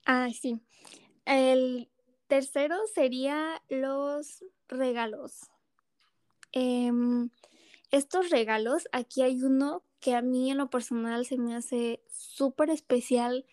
Ah, 0.06 0.30
sí. 0.34 0.60
El 1.26 1.90
tercero 2.28 2.76
sería 2.94 3.62
los 3.70 4.44
regalos. 4.68 5.50
Em, 6.52 7.30
estos 7.92 8.30
regalos, 8.30 8.88
aquí 8.92 9.22
hay 9.22 9.44
uno 9.44 9.84
que 10.00 10.16
a 10.16 10.22
mí 10.22 10.50
en 10.52 10.58
lo 10.58 10.70
personal 10.70 11.26
se 11.26 11.38
me 11.38 11.56
hace 11.56 12.04
súper 12.10 12.70
especial, 12.70 13.46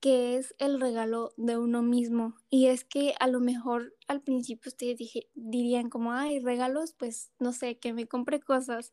que 0.00 0.36
es 0.36 0.54
el 0.58 0.80
regalo 0.80 1.32
de 1.36 1.58
uno 1.58 1.82
mismo. 1.82 2.36
Y 2.48 2.66
es 2.66 2.84
que 2.84 3.14
a 3.18 3.26
lo 3.28 3.40
mejor 3.40 3.94
al 4.08 4.22
principio 4.22 4.70
ustedes 4.70 4.98
dirían 5.34 5.90
como, 5.90 6.12
ay, 6.12 6.40
regalos, 6.40 6.92
pues 6.92 7.32
no 7.38 7.52
sé, 7.52 7.78
que 7.78 7.92
me 7.92 8.06
compre 8.06 8.40
cosas. 8.40 8.92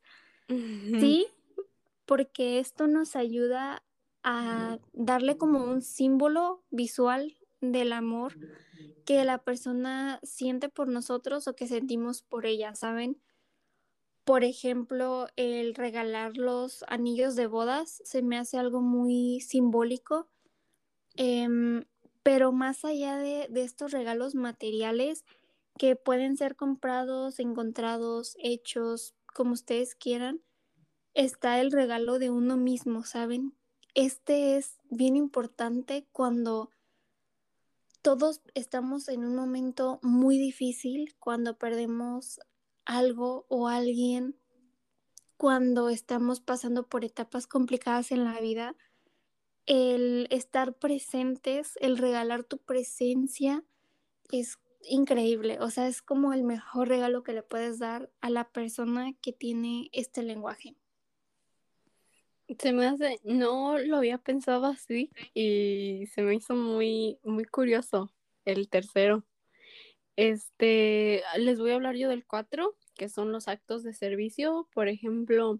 Sí, 0.99 1.25
porque 2.05 2.59
esto 2.59 2.87
nos 2.87 3.15
ayuda 3.15 3.81
a 4.23 4.79
darle 4.93 5.37
como 5.37 5.63
un 5.63 5.81
símbolo 5.81 6.63
visual 6.71 7.37
del 7.61 7.93
amor 7.93 8.37
que 9.05 9.23
la 9.25 9.43
persona 9.43 10.19
siente 10.23 10.69
por 10.69 10.87
nosotros 10.87 11.47
o 11.47 11.55
que 11.55 11.67
sentimos 11.67 12.23
por 12.23 12.45
ella, 12.45 12.75
¿saben? 12.75 13.21
Por 14.25 14.43
ejemplo, 14.45 15.27
el 15.35 15.75
regalar 15.75 16.37
los 16.37 16.83
anillos 16.87 17.35
de 17.35 17.47
bodas 17.47 18.01
se 18.05 18.21
me 18.21 18.37
hace 18.37 18.57
algo 18.57 18.81
muy 18.81 19.41
simbólico, 19.41 20.29
em, 21.15 21.85
pero 22.23 22.51
más 22.53 22.85
allá 22.85 23.17
de, 23.17 23.47
de 23.49 23.63
estos 23.63 23.91
regalos 23.91 24.35
materiales 24.35 25.25
que 25.79 25.95
pueden 25.95 26.37
ser 26.37 26.55
comprados, 26.55 27.39
encontrados, 27.39 28.35
hechos, 28.39 29.15
como 29.33 29.53
ustedes 29.53 29.95
quieran, 29.95 30.41
está 31.15 31.61
el 31.61 31.71
regalo 31.71 32.19
de 32.19 32.29
uno 32.31 32.57
mismo, 32.57 33.03
¿saben? 33.05 33.55
Este 33.95 34.57
es 34.57 34.79
bien 34.89 35.15
importante 35.15 36.07
cuando 36.11 36.71
todos 38.01 38.41
estamos 38.55 39.07
en 39.07 39.23
un 39.23 39.35
momento 39.35 39.99
muy 40.01 40.37
difícil, 40.37 41.15
cuando 41.19 41.57
perdemos 41.57 42.39
algo 42.85 43.45
o 43.49 43.67
alguien 43.67 44.35
cuando 45.37 45.89
estamos 45.89 46.39
pasando 46.39 46.87
por 46.87 47.03
etapas 47.03 47.47
complicadas 47.47 48.11
en 48.11 48.23
la 48.23 48.39
vida, 48.39 48.75
el 49.65 50.27
estar 50.31 50.73
presentes, 50.73 51.77
el 51.81 51.97
regalar 51.97 52.43
tu 52.43 52.59
presencia 52.59 53.63
es 54.31 54.57
increíble. 54.89 55.59
O 55.59 55.69
sea, 55.69 55.87
es 55.87 56.01
como 56.01 56.33
el 56.33 56.43
mejor 56.43 56.87
regalo 56.87 57.23
que 57.23 57.33
le 57.33 57.43
puedes 57.43 57.77
dar 57.77 58.09
a 58.21 58.29
la 58.29 58.49
persona 58.49 59.13
que 59.21 59.33
tiene 59.33 59.89
este 59.91 60.23
lenguaje. 60.23 60.77
Se 62.59 62.73
me 62.73 62.85
hace, 62.85 63.19
no 63.23 63.77
lo 63.77 63.97
había 63.97 64.17
pensado 64.17 64.65
así 64.65 65.09
y 65.33 66.05
se 66.07 66.21
me 66.21 66.35
hizo 66.35 66.55
muy, 66.55 67.17
muy 67.23 67.45
curioso 67.45 68.11
el 68.45 68.69
tercero. 68.69 69.23
Este, 70.15 71.23
les 71.37 71.59
voy 71.59 71.71
a 71.71 71.75
hablar 71.75 71.95
yo 71.95 72.09
del 72.09 72.25
4, 72.25 72.75
que 72.95 73.09
son 73.09 73.31
los 73.31 73.47
actos 73.47 73.83
de 73.83 73.93
servicio. 73.93 74.67
Por 74.73 74.87
ejemplo, 74.87 75.59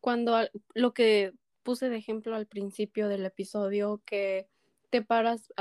cuando 0.00 0.38
lo 0.74 0.94
que 0.94 1.32
puse 1.62 1.90
de 1.90 1.96
ejemplo 1.96 2.34
al 2.34 2.46
principio 2.46 3.08
del 3.08 3.26
episodio, 3.26 4.00
que 4.06 4.48
te 4.90 5.02
paras 5.02 5.52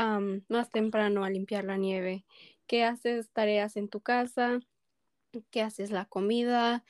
más 0.47 0.69
temprano 0.69 1.23
a 1.23 1.29
limpiar 1.29 1.65
la 1.65 1.77
nieve, 1.77 2.25
que 2.67 2.83
haces 2.83 3.29
tareas 3.31 3.75
en 3.75 3.89
tu 3.89 4.01
casa, 4.01 4.59
que 5.51 5.61
haces 5.61 5.91
la 5.91 6.05
comida. 6.05 6.85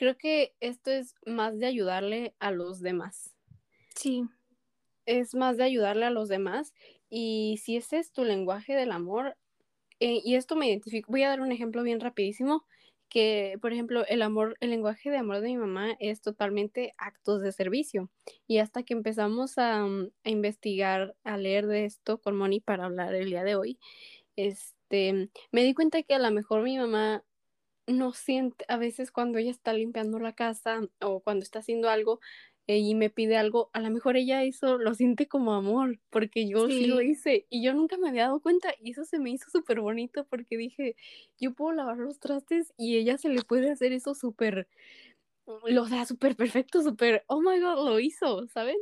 Creo 0.00 0.16
que 0.16 0.54
esto 0.60 0.90
es 0.90 1.14
más 1.26 1.58
de 1.58 1.66
ayudarle 1.66 2.34
a 2.38 2.52
los 2.52 2.80
demás. 2.80 3.36
Sí. 3.94 4.24
Es 5.04 5.34
más 5.34 5.58
de 5.58 5.64
ayudarle 5.64 6.06
a 6.06 6.10
los 6.10 6.30
demás 6.30 6.72
y 7.10 7.60
si 7.62 7.76
ese 7.76 7.98
es 7.98 8.10
tu 8.10 8.24
lenguaje 8.24 8.74
del 8.74 8.92
amor, 8.92 9.36
eh, 9.98 10.22
y 10.24 10.36
esto 10.36 10.56
me 10.56 10.68
identifico, 10.68 11.12
voy 11.12 11.24
a 11.24 11.28
dar 11.28 11.42
un 11.42 11.52
ejemplo 11.52 11.82
bien 11.82 12.00
rapidísimo, 12.00 12.64
que 13.10 13.58
por 13.60 13.74
ejemplo 13.74 14.06
el 14.06 14.22
amor, 14.22 14.56
el 14.60 14.70
lenguaje 14.70 15.10
de 15.10 15.18
amor 15.18 15.42
de 15.42 15.48
mi 15.48 15.58
mamá 15.58 15.94
es 15.98 16.22
totalmente 16.22 16.94
actos 16.96 17.42
de 17.42 17.52
servicio. 17.52 18.08
Y 18.46 18.56
hasta 18.56 18.82
que 18.84 18.94
empezamos 18.94 19.58
a, 19.58 19.84
mm, 19.84 20.12
a 20.24 20.30
investigar, 20.30 21.14
a 21.24 21.36
leer 21.36 21.66
de 21.66 21.84
esto 21.84 22.22
con 22.22 22.38
Moni 22.38 22.60
para 22.60 22.86
hablar 22.86 23.14
el 23.14 23.28
día 23.28 23.44
de 23.44 23.54
hoy, 23.54 23.78
este, 24.36 25.28
me 25.52 25.62
di 25.62 25.74
cuenta 25.74 26.02
que 26.02 26.14
a 26.14 26.18
lo 26.18 26.30
mejor 26.30 26.62
mi 26.62 26.78
mamá 26.78 27.22
no 27.92 28.12
siente, 28.12 28.64
a 28.68 28.76
veces 28.76 29.10
cuando 29.10 29.38
ella 29.38 29.50
está 29.50 29.72
limpiando 29.72 30.18
la 30.18 30.34
casa 30.34 30.80
o 31.00 31.20
cuando 31.20 31.42
está 31.42 31.60
haciendo 31.60 31.88
algo, 31.88 32.20
eh, 32.66 32.78
y 32.78 32.94
me 32.94 33.10
pide 33.10 33.36
algo, 33.36 33.68
a 33.72 33.80
lo 33.80 33.90
mejor 33.90 34.16
ella 34.16 34.44
eso 34.44 34.78
lo 34.78 34.94
siente 34.94 35.26
como 35.26 35.54
amor, 35.54 35.98
porque 36.08 36.46
yo 36.46 36.68
sí. 36.68 36.86
lo 36.86 37.00
hice 37.00 37.46
y 37.50 37.64
yo 37.64 37.74
nunca 37.74 37.96
me 37.96 38.08
había 38.08 38.26
dado 38.26 38.38
cuenta 38.38 38.72
y 38.80 38.92
eso 38.92 39.04
se 39.04 39.18
me 39.18 39.30
hizo 39.30 39.50
súper 39.50 39.80
bonito 39.80 40.24
porque 40.24 40.56
dije, 40.56 40.94
yo 41.40 41.52
puedo 41.52 41.72
lavar 41.72 41.96
los 41.96 42.20
trastes 42.20 42.72
y 42.76 42.96
ella 42.96 43.18
se 43.18 43.28
le 43.28 43.42
puede 43.42 43.72
hacer 43.72 43.92
eso 43.92 44.14
súper, 44.14 44.68
lo 45.64 45.88
da 45.88 46.06
súper 46.06 46.36
perfecto, 46.36 46.80
súper, 46.82 47.24
oh 47.26 47.40
my 47.40 47.58
god, 47.58 47.88
lo 47.88 47.98
hizo, 47.98 48.46
¿saben? 48.46 48.76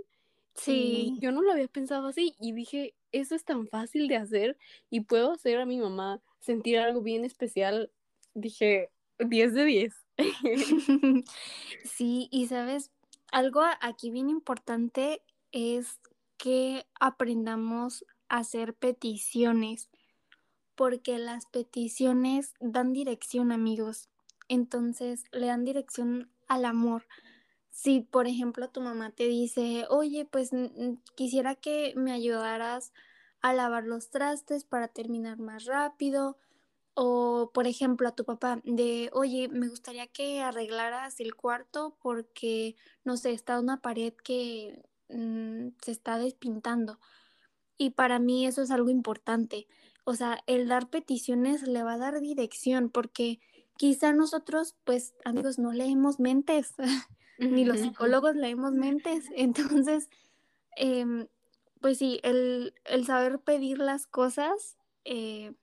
Sí. 0.54 1.16
yo 1.20 1.32
no 1.32 1.40
lo 1.40 1.52
había 1.52 1.68
pensado 1.68 2.08
así 2.08 2.34
y 2.38 2.52
dije, 2.52 2.94
eso 3.12 3.34
es 3.36 3.44
tan 3.44 3.68
fácil 3.68 4.06
de 4.06 4.16
hacer 4.16 4.58
y 4.90 5.00
puedo 5.00 5.32
hacer 5.32 5.58
a 5.60 5.64
mi 5.64 5.78
mamá 5.78 6.20
sentir 6.40 6.78
algo 6.78 7.00
bien 7.00 7.24
especial. 7.24 7.90
Dije, 8.34 8.90
10 9.18 9.54
de 9.54 9.64
10. 9.64 9.94
sí, 11.84 12.28
y 12.30 12.46
sabes, 12.48 12.90
algo 13.30 13.62
aquí 13.80 14.10
bien 14.10 14.30
importante 14.30 15.22
es 15.52 15.98
que 16.36 16.86
aprendamos 17.00 18.04
a 18.28 18.38
hacer 18.38 18.74
peticiones, 18.74 19.90
porque 20.74 21.18
las 21.18 21.46
peticiones 21.46 22.54
dan 22.60 22.92
dirección, 22.92 23.52
amigos. 23.52 24.08
Entonces, 24.48 25.24
le 25.32 25.46
dan 25.46 25.64
dirección 25.64 26.30
al 26.46 26.64
amor. 26.64 27.06
Si, 27.70 28.00
por 28.00 28.26
ejemplo, 28.26 28.70
tu 28.70 28.80
mamá 28.80 29.10
te 29.10 29.26
dice, 29.26 29.86
oye, 29.90 30.24
pues 30.24 30.50
quisiera 31.14 31.54
que 31.54 31.92
me 31.96 32.12
ayudaras 32.12 32.92
a 33.40 33.52
lavar 33.52 33.84
los 33.84 34.10
trastes 34.10 34.64
para 34.64 34.88
terminar 34.88 35.38
más 35.38 35.64
rápido. 35.64 36.38
O, 37.00 37.52
por 37.54 37.68
ejemplo, 37.68 38.08
a 38.08 38.16
tu 38.16 38.24
papá 38.24 38.60
de, 38.64 39.08
oye, 39.12 39.48
me 39.48 39.68
gustaría 39.68 40.08
que 40.08 40.40
arreglaras 40.40 41.20
el 41.20 41.36
cuarto 41.36 41.96
porque, 42.02 42.74
no 43.04 43.16
sé, 43.16 43.30
está 43.30 43.60
una 43.60 43.80
pared 43.80 44.12
que 44.24 44.82
mm, 45.08 45.68
se 45.80 45.92
está 45.92 46.18
despintando. 46.18 46.98
Y 47.76 47.90
para 47.90 48.18
mí 48.18 48.48
eso 48.48 48.62
es 48.62 48.72
algo 48.72 48.90
importante. 48.90 49.68
O 50.02 50.16
sea, 50.16 50.40
el 50.48 50.66
dar 50.66 50.90
peticiones 50.90 51.62
le 51.62 51.84
va 51.84 51.92
a 51.92 51.98
dar 51.98 52.20
dirección 52.20 52.90
porque 52.90 53.38
quizá 53.76 54.12
nosotros, 54.12 54.74
pues, 54.82 55.14
amigos, 55.24 55.60
no 55.60 55.72
leemos 55.72 56.18
mentes, 56.18 56.74
ni 57.38 57.64
los 57.64 57.78
psicólogos 57.78 58.34
leemos 58.34 58.72
mentes. 58.72 59.26
Entonces, 59.36 60.10
em, 60.74 61.28
pues 61.80 61.98
sí, 61.98 62.18
el, 62.24 62.74
saber 63.06 63.38
pedir 63.38 63.78
las 63.78 64.08
cosas, 64.08 64.76
eh, 65.04 65.54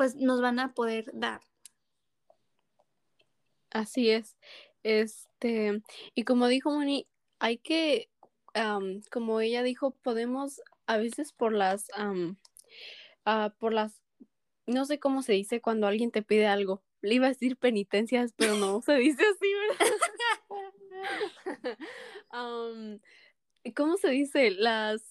pues 0.00 0.16
nos 0.16 0.40
van 0.40 0.58
a 0.58 0.72
poder 0.72 1.10
dar. 1.12 1.42
Así 3.68 4.08
es. 4.08 4.38
Este, 4.82 5.82
y 6.14 6.24
como 6.24 6.48
dijo 6.48 6.70
Moni, 6.70 7.06
hay 7.38 7.58
que, 7.58 8.08
como 9.10 9.42
ella 9.42 9.62
dijo, 9.62 9.90
podemos 9.90 10.62
a 10.86 10.96
veces 10.96 11.34
por 11.34 11.52
las, 11.52 11.88
ah, 13.26 13.54
por 13.58 13.74
las, 13.74 14.00
no 14.64 14.86
sé 14.86 14.98
cómo 14.98 15.20
se 15.20 15.34
dice 15.34 15.60
cuando 15.60 15.86
alguien 15.86 16.10
te 16.10 16.22
pide 16.22 16.46
algo. 16.46 16.82
Le 17.02 17.16
iba 17.16 17.26
a 17.26 17.34
decir 17.34 17.58
penitencias, 17.58 18.32
pero 18.38 18.56
no 18.56 18.80
se 18.80 18.94
dice 18.94 19.22
así, 19.22 19.52
¿verdad? 19.68 19.86
¿Cómo 23.76 23.98
se 23.98 24.08
dice? 24.08 24.50
Las... 24.50 25.04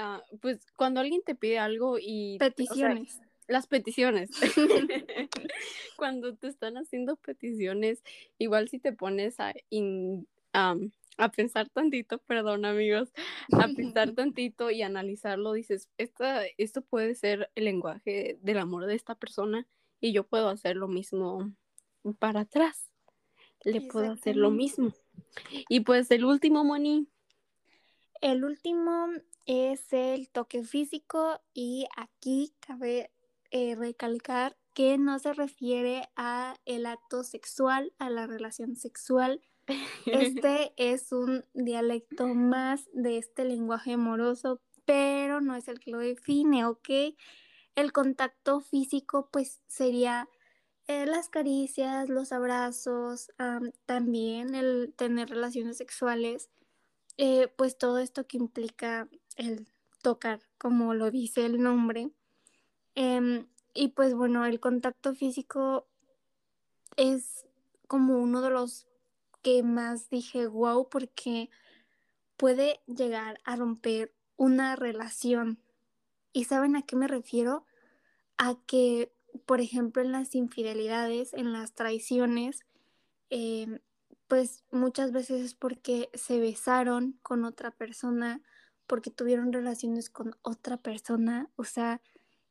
Ah, 0.00 0.22
pues 0.40 0.60
cuando 0.76 1.00
alguien 1.00 1.22
te 1.24 1.34
pide 1.34 1.58
algo 1.58 1.98
y... 2.00 2.38
Peticiones. 2.38 3.20
las 3.48 3.66
peticiones. 3.66 4.30
cuando 5.96 6.36
te 6.36 6.46
están 6.46 6.76
haciendo 6.76 7.16
peticiones, 7.16 8.04
igual 8.38 8.68
si 8.68 8.78
te 8.78 8.92
pones 8.92 9.40
a, 9.40 9.52
a 11.18 11.28
pensar 11.30 11.68
tantito, 11.68 12.18
perdón 12.18 12.64
amigos, 12.64 13.12
a 13.52 13.66
pensar 13.66 14.12
tantito 14.14 14.70
y 14.70 14.82
analizarlo, 14.82 15.52
dices, 15.52 15.88
esta, 15.98 16.42
esto 16.56 16.82
puede 16.82 17.16
ser 17.16 17.50
el 17.56 17.64
lenguaje 17.64 18.38
del 18.40 18.58
amor 18.58 18.86
de 18.86 18.94
esta 18.94 19.16
persona 19.16 19.66
y 20.00 20.12
yo 20.12 20.24
puedo 20.24 20.48
hacer 20.48 20.76
lo 20.76 20.86
mismo 20.86 21.52
para 22.20 22.40
atrás. 22.40 22.88
Le 23.64 23.80
puedo 23.80 24.12
hacer 24.12 24.36
lo 24.36 24.52
mismo. 24.52 24.94
Y 25.68 25.80
pues 25.80 26.08
el 26.12 26.24
último, 26.24 26.62
Moni. 26.62 27.08
El 28.20 28.44
último 28.44 29.08
es 29.48 29.94
el 29.94 30.28
toque 30.28 30.62
físico 30.62 31.40
y 31.54 31.86
aquí 31.96 32.54
cabe 32.60 33.10
eh, 33.50 33.74
recalcar 33.74 34.58
que 34.74 34.98
no 34.98 35.18
se 35.18 35.32
refiere 35.32 36.08
a 36.16 36.54
el 36.66 36.84
acto 36.84 37.24
sexual, 37.24 37.94
a 37.98 38.10
la 38.10 38.26
relación 38.26 38.76
sexual. 38.76 39.40
Este 40.06 40.74
es 40.76 41.12
un 41.12 41.46
dialecto 41.54 42.28
más 42.28 42.88
de 42.92 43.16
este 43.16 43.46
lenguaje 43.46 43.94
amoroso, 43.94 44.60
pero 44.84 45.40
no 45.40 45.56
es 45.56 45.66
el 45.68 45.80
que 45.80 45.92
lo 45.92 45.98
define, 45.98 46.66
¿ok? 46.66 46.88
El 47.74 47.92
contacto 47.92 48.60
físico 48.60 49.30
pues 49.32 49.62
sería 49.66 50.28
eh, 50.88 51.06
las 51.06 51.30
caricias, 51.30 52.10
los 52.10 52.32
abrazos, 52.32 53.30
también 53.86 54.54
el 54.54 54.92
tener 54.94 55.30
relaciones 55.30 55.78
sexuales, 55.78 56.50
eh, 57.16 57.48
pues 57.56 57.76
todo 57.78 57.98
esto 57.98 58.26
que 58.26 58.36
implica 58.36 59.08
el 59.38 59.66
tocar, 60.02 60.40
como 60.58 60.92
lo 60.92 61.10
dice 61.10 61.46
el 61.46 61.62
nombre. 61.62 62.10
Em, 62.94 63.46
y 63.72 63.88
pues 63.88 64.14
bueno, 64.14 64.44
el 64.44 64.60
contacto 64.60 65.14
físico 65.14 65.86
es 66.96 67.46
como 67.86 68.18
uno 68.18 68.42
de 68.42 68.50
los 68.50 68.86
que 69.40 69.62
más 69.62 70.10
dije, 70.10 70.46
wow, 70.46 70.90
porque 70.90 71.48
puede 72.36 72.80
llegar 72.86 73.40
a 73.44 73.56
romper 73.56 74.12
una 74.36 74.76
relación. 74.76 75.58
¿Y 76.34 76.44
saben 76.44 76.76
a 76.76 76.82
qué 76.82 76.96
me 76.96 77.08
refiero? 77.08 77.64
A 78.36 78.56
que 78.66 79.10
por 79.46 79.60
ejemplo, 79.60 80.02
en 80.02 80.12
las 80.12 80.34
infidelidades, 80.34 81.34
en 81.34 81.52
las 81.52 81.74
traiciones, 81.74 82.64
em, 83.30 83.80
pues 84.26 84.64
muchas 84.70 85.12
veces 85.12 85.40
es 85.42 85.54
porque 85.54 86.10
se 86.14 86.38
besaron 86.38 87.18
con 87.22 87.44
otra 87.44 87.70
persona, 87.70 88.42
porque 88.88 89.10
tuvieron 89.10 89.52
relaciones 89.52 90.10
con 90.10 90.34
otra 90.42 90.76
persona, 90.78 91.48
o 91.54 91.64
sea, 91.64 92.00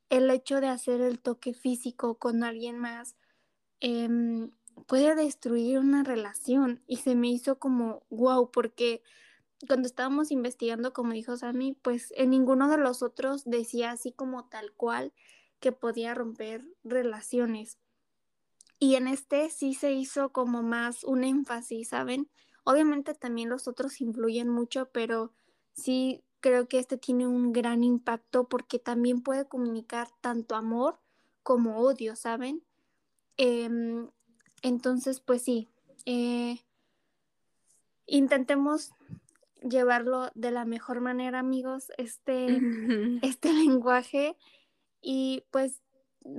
el 0.10 0.30
hecho 0.30 0.62
de 0.62 0.68
hacer 0.68 1.02
el 1.02 1.20
toque 1.20 1.54
físico 1.54 2.16
con 2.16 2.44
alguien 2.44 2.78
más 2.78 3.18
em, 3.82 4.52
puede 4.86 5.16
destruir 5.16 5.80
una 5.80 6.04
relación 6.04 6.82
y 6.88 6.98
se 6.98 7.16
me 7.16 7.30
hizo 7.30 7.60
como 7.60 8.04
wow, 8.10 8.52
porque 8.52 9.02
cuando 9.68 9.88
estábamos 9.88 10.32
investigando, 10.32 10.94
como 10.94 11.14
dijo 11.14 11.36
Sammy, 11.36 11.74
pues 11.82 12.14
en 12.16 12.30
ninguno 12.30 12.70
de 12.70 12.78
los 12.78 13.02
otros 13.02 13.44
decía 13.44 13.92
así 13.92 14.12
como 14.12 14.48
tal 14.48 14.72
cual 14.74 15.14
que 15.60 15.72
podía 15.72 16.14
romper 16.14 16.64
relaciones. 16.84 17.80
Y 18.80 18.96
en 18.96 19.08
este 19.08 19.50
sí 19.50 19.74
se 19.74 19.92
hizo 19.92 20.32
como 20.32 20.62
más 20.62 21.04
un 21.04 21.24
énfasis, 21.24 21.90
¿saben? 21.90 22.30
Obviamente 22.64 23.16
también 23.16 23.50
los 23.50 23.68
otros 23.68 24.00
influyen 24.02 24.50
mucho, 24.50 24.90
pero 24.92 25.34
sí 25.74 26.24
creo 26.40 26.68
que 26.68 26.80
este 26.80 26.98
tiene 26.98 27.28
un 27.28 27.54
gran 27.54 27.84
impacto 27.84 28.48
porque 28.48 28.80
también 28.80 29.22
puede 29.22 29.46
comunicar 29.46 30.08
tanto 30.22 30.56
amor 30.56 31.00
como 31.44 31.80
odio, 31.80 32.16
¿saben? 32.16 32.64
Em, 33.38 34.10
entonces, 34.62 35.20
pues 35.20 35.44
sí, 35.44 35.68
eh, 36.06 36.60
intentemos 38.06 38.92
llevarlo 39.62 40.30
de 40.36 40.52
la 40.52 40.66
mejor 40.66 41.02
manera, 41.02 41.40
amigos, 41.40 41.92
este, 41.98 42.48
este 43.22 43.54
lenguaje 43.54 44.38
y 45.02 45.44
pues 45.52 45.82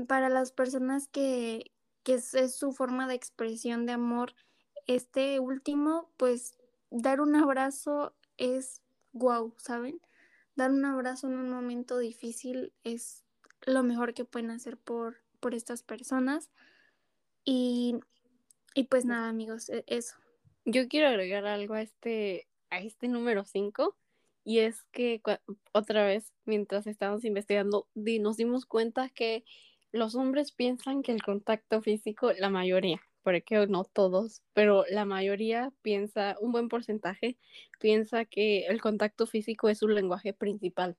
para 0.07 0.29
las 0.29 0.53
personas 0.53 1.09
que, 1.09 1.73
es, 2.05 2.55
su 2.55 2.73
forma 2.73 3.07
de 3.07 3.15
expresión 3.15 3.87
de 3.87 3.93
amor, 3.93 4.35
este 4.87 5.41
último, 5.41 6.11
pues 6.17 6.57
dar 6.91 7.21
un 7.21 7.37
abrazo 7.37 8.15
es 8.39 8.81
wow, 9.19 9.55
¿saben? 9.59 10.01
Dar 10.57 10.71
un 10.71 10.85
abrazo 10.85 11.27
en 11.29 11.35
un 11.35 11.51
momento 11.51 11.99
difícil 11.99 12.73
es 12.85 13.25
lo 13.67 13.83
mejor 13.83 14.15
que 14.15 14.25
pueden 14.25 14.51
hacer 14.51 14.77
por, 14.77 15.19
por 15.41 15.55
estas 15.55 15.83
personas. 15.83 16.51
Y, 17.45 18.01
y 18.75 18.85
pues 18.85 19.05
nada, 19.05 19.29
amigos, 19.29 19.69
e, 19.69 19.85
eso. 19.87 20.17
Yo 20.65 20.89
quiero 20.89 21.09
agregar 21.09 21.47
algo 21.47 21.75
a 21.75 21.83
este, 21.83 22.49
a 22.71 22.81
este 22.81 23.09
número 23.09 23.45
5 23.45 23.97
y 24.45 24.61
es 24.61 24.83
que 24.93 25.21
otra 25.73 26.05
vez, 26.07 26.33
mientras 26.45 26.87
estábamos 26.87 27.25
investigando, 27.25 27.87
nos 27.95 28.37
dimos 28.37 28.67
cuenta 28.67 29.09
que 29.11 29.45
los 29.93 30.15
hombres 30.15 30.53
piensan 30.53 31.03
que 31.03 31.13
el 31.13 31.23
contacto 31.23 31.83
físico, 31.83 32.33
la 32.33 32.51
mayoría, 32.51 33.01
porque 33.29 33.67
no 33.67 33.85
todos, 33.85 34.43
pero 34.55 34.85
la 34.91 35.05
mayoría 35.05 35.71
piensa, 35.83 36.37
un 36.41 36.53
buen 36.53 36.69
porcentaje, 36.69 37.37
piensa 37.79 38.25
que 38.25 38.67
el 38.67 38.81
contacto 38.81 39.27
físico 39.27 39.69
es 39.69 39.79
su 39.79 39.89
lenguaje 39.89 40.33
principal. 40.33 40.97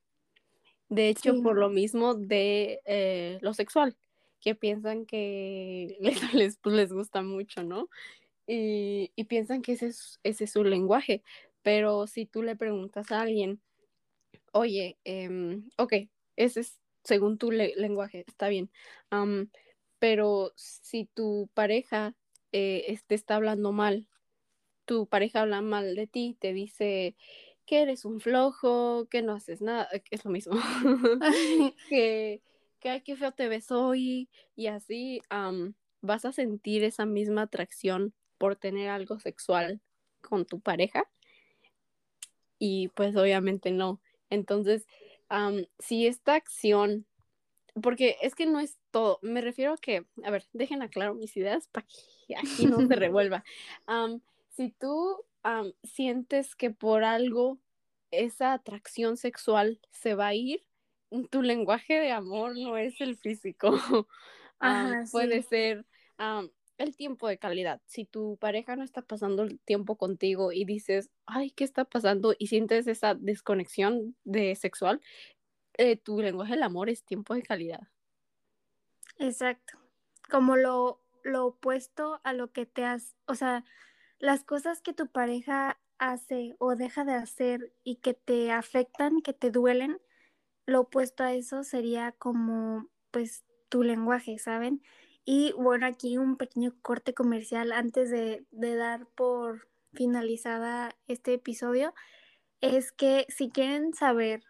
De 0.89 1.09
hecho, 1.09 1.41
por 1.41 1.57
lo 1.57 1.69
mismo 1.69 2.13
de 2.13 2.81
eh, 2.85 3.39
lo 3.41 3.53
sexual, 3.53 3.97
que 4.41 4.53
piensan 4.55 5.05
que 5.05 5.97
les, 6.33 6.57
pues, 6.57 6.75
les, 6.75 6.93
gusta 6.93 7.21
mucho, 7.21 7.63
¿no? 7.63 7.89
Y, 8.47 9.11
y 9.15 9.23
piensan 9.25 9.61
que 9.61 9.73
ese 9.73 9.87
ese 10.23 10.43
es 10.43 10.51
su 10.51 10.63
lenguaje, 10.63 11.23
pero 11.63 12.07
si 12.07 12.25
tú 12.25 12.43
le 12.43 12.55
preguntas 12.55 13.11
a 13.11 13.21
alguien, 13.21 13.59
oye, 14.51 14.97
em, 15.03 15.69
ok, 15.77 15.93
ese 16.35 16.61
es 16.61 16.79
según 17.03 17.37
tu 17.37 17.51
lenguaje, 17.51 18.23
está 18.27 18.49
bien. 18.49 18.69
pero 19.99 20.53
si 20.55 21.05
tu 21.05 21.49
pareja 21.53 22.15
eh, 22.51 22.99
te 23.07 23.15
está 23.15 23.35
hablando 23.35 23.71
mal, 23.71 24.07
tu 24.85 25.07
pareja 25.07 25.41
habla 25.41 25.61
mal 25.61 25.95
de 25.95 26.07
ti, 26.07 26.35
te 26.39 26.53
dice 26.53 27.15
que 27.65 27.81
eres 27.81 28.05
un 28.05 28.19
flojo, 28.19 29.07
que 29.09 29.21
no 29.21 29.33
haces 29.33 29.61
nada, 29.61 29.87
es 30.09 30.25
lo 30.25 30.31
mismo. 30.31 30.53
que, 31.89 32.41
que 32.79 32.89
ay, 32.89 33.01
qué 33.01 33.15
feo 33.15 33.31
te 33.31 33.47
ves 33.47 33.71
hoy, 33.71 34.29
y 34.55 34.67
así 34.67 35.21
vas 36.01 36.25
a 36.25 36.31
sentir 36.31 36.83
esa 36.83 37.05
misma 37.05 37.43
atracción 37.43 38.13
por 38.37 38.55
tener 38.55 38.89
algo 38.89 39.19
sexual 39.19 39.81
con 40.21 40.45
tu 40.45 40.59
pareja 40.59 41.05
y 42.59 42.89
pues 42.89 43.15
obviamente 43.15 43.71
no. 43.71 44.01
Entonces, 44.29 44.85
si 45.79 46.05
esta 46.05 46.35
acción, 46.35 47.05
porque 47.81 48.17
es 48.21 48.35
que 48.35 48.45
no 48.45 48.59
es 48.59 48.77
todo, 48.91 49.19
me 49.21 49.41
refiero 49.41 49.73
a 49.73 49.77
que, 49.77 50.05
a 50.23 50.31
ver, 50.31 50.45
dejen 50.53 50.81
aclaro 50.81 51.15
mis 51.15 51.35
ideas 51.37 51.67
para 51.67 51.85
que 52.27 52.35
aquí 52.35 52.65
no 52.65 52.85
se 52.87 52.95
revuelva. 52.95 53.43
si 54.49 54.71
tú 54.71 55.23
sientes 55.83 56.55
que 56.55 56.69
por 56.69 57.03
algo 57.03 57.59
esa 58.11 58.53
atracción 58.53 59.17
sexual 59.17 59.79
se 59.91 60.15
va 60.15 60.27
a 60.27 60.33
ir, 60.33 60.65
tu 61.29 61.41
lenguaje 61.41 61.99
de 61.99 62.11
amor 62.11 62.57
no 62.57 62.77
es 62.77 62.99
el 63.01 63.17
físico. 63.17 63.71
Ajá, 64.59 65.05
puede 65.11 65.41
ser 65.43 65.85
el 66.77 66.95
tiempo 66.95 67.27
de 67.27 67.37
calidad. 67.37 67.81
Si 67.85 68.05
tu 68.05 68.37
pareja 68.37 68.75
no 68.75 68.83
está 68.83 69.01
pasando 69.01 69.43
el 69.43 69.59
tiempo 69.59 69.97
contigo 69.97 70.51
y 70.51 70.65
dices, 70.65 71.09
ay, 71.25 71.51
¿qué 71.51 71.63
está 71.63 71.85
pasando? 71.85 72.33
Y 72.37 72.47
sientes 72.47 72.87
esa 72.87 73.15
desconexión 73.15 74.15
de 74.23 74.55
sexual, 74.55 75.01
eh, 75.79 75.95
tu 75.95 76.21
lenguaje 76.21 76.53
del 76.53 76.63
amor 76.63 76.89
es 76.89 77.05
tiempo 77.05 77.33
de 77.33 77.41
calidad. 77.41 77.87
Exacto. 79.17 79.79
Como 80.29 80.57
lo, 80.57 81.01
lo 81.23 81.45
opuesto 81.47 82.19
a 82.25 82.33
lo 82.33 82.51
que 82.51 82.65
te 82.65 82.83
has, 82.83 83.15
o 83.27 83.35
sea, 83.35 83.63
las 84.19 84.43
cosas 84.43 84.81
que 84.81 84.93
tu 84.93 85.07
pareja 85.07 85.79
hace 85.97 86.57
o 86.59 86.75
deja 86.75 87.05
de 87.05 87.13
hacer 87.13 87.73
y 87.85 87.95
que 87.95 88.13
te 88.13 88.51
afectan, 88.51 89.21
que 89.21 89.31
te 89.31 89.51
duelen, 89.51 90.01
lo 90.65 90.81
opuesto 90.81 91.23
a 91.23 91.33
eso 91.33 91.63
sería 91.63 92.11
como, 92.11 92.89
pues, 93.11 93.45
tu 93.69 93.83
lenguaje, 93.83 94.37
¿saben? 94.37 94.83
Y 95.23 95.53
bueno, 95.53 95.85
aquí 95.85 96.17
un 96.17 96.35
pequeño 96.35 96.75
corte 96.81 97.13
comercial 97.13 97.71
antes 97.71 98.09
de, 98.09 98.45
de 98.51 98.75
dar 98.75 99.05
por 99.07 99.69
finalizada 99.93 100.93
este 101.07 101.35
episodio, 101.35 101.93
es 102.59 102.91
que 102.91 103.25
si 103.29 103.49
quieren 103.49 103.93
saber 103.93 104.43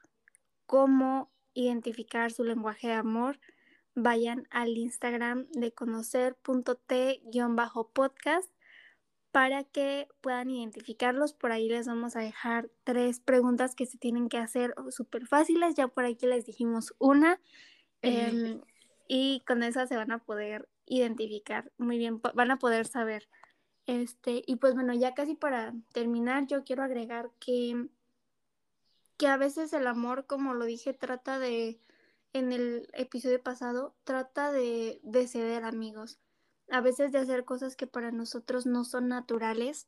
cómo 0.70 1.32
identificar 1.56 2.32
su 2.32 2.44
lenguaje 2.44 2.90
de 2.90 2.94
amor, 2.94 3.40
vayan 3.96 4.48
al 4.52 4.78
Instagram 4.78 5.48
de 5.50 5.74
conocer.t-podcast 5.74 8.52
para 9.32 9.64
que 9.64 10.08
puedan 10.22 10.52
identificarlos. 10.52 11.34
Por 11.34 11.52
ahí 11.52 11.70
les 11.70 11.88
vamos 11.88 12.16
a 12.16 12.20
dejar 12.20 12.70
tres 12.84 13.20
preguntas 13.20 13.74
que 13.74 13.88
se 13.88 13.98
tienen 13.98 14.30
que 14.30 14.38
hacer 14.38 14.76
súper 14.92 15.26
fáciles. 15.26 15.74
Ya 15.74 15.88
por 15.88 16.06
aquí 16.06 16.28
les 16.28 16.46
dijimos 16.46 16.94
una. 17.00 17.42
Eh, 18.04 18.62
y 19.08 19.42
con 19.48 19.64
eso 19.64 19.88
se 19.88 19.98
van 19.98 20.12
a 20.12 20.20
poder 20.20 20.70
identificar 20.86 21.72
muy 21.80 21.98
bien, 21.98 22.22
van 22.22 22.52
a 22.52 22.60
poder 22.60 22.86
saber. 22.86 23.28
Este, 23.88 24.44
y 24.46 24.58
pues 24.58 24.76
bueno, 24.76 24.94
ya 24.94 25.16
casi 25.16 25.34
para 25.34 25.74
terminar, 25.94 26.46
yo 26.46 26.64
quiero 26.64 26.84
agregar 26.84 27.32
que, 27.40 27.90
que 29.20 29.28
a 29.28 29.38
veces 29.38 29.74
el 29.74 29.86
amor, 29.86 30.26
como 30.26 30.56
lo 30.56 30.66
dije, 30.66 30.96
trata 30.96 31.38
de, 31.38 31.80
en 32.34 32.52
el 32.54 32.90
episodio 32.94 33.44
pasado, 33.44 33.96
trata 34.04 34.52
de, 34.52 35.00
de 35.04 35.28
ceder 35.28 35.64
amigos. 35.66 36.20
A 36.72 36.82
veces 36.82 37.12
de 37.12 37.20
hacer 37.20 37.46
cosas 37.46 37.76
que 37.76 37.88
para 37.88 38.12
nosotros 38.12 38.66
no 38.66 38.86
son 38.86 39.10
naturales, 39.10 39.88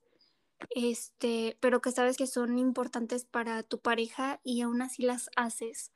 este, 0.70 1.58
pero 1.62 1.82
que 1.82 1.92
sabes 1.92 2.18
que 2.18 2.28
son 2.28 2.60
importantes 2.60 3.26
para 3.26 3.64
tu 3.64 3.80
pareja 3.80 4.42
y 4.44 4.62
aún 4.62 4.84
así 4.84 5.04
las 5.04 5.32
haces 5.36 5.92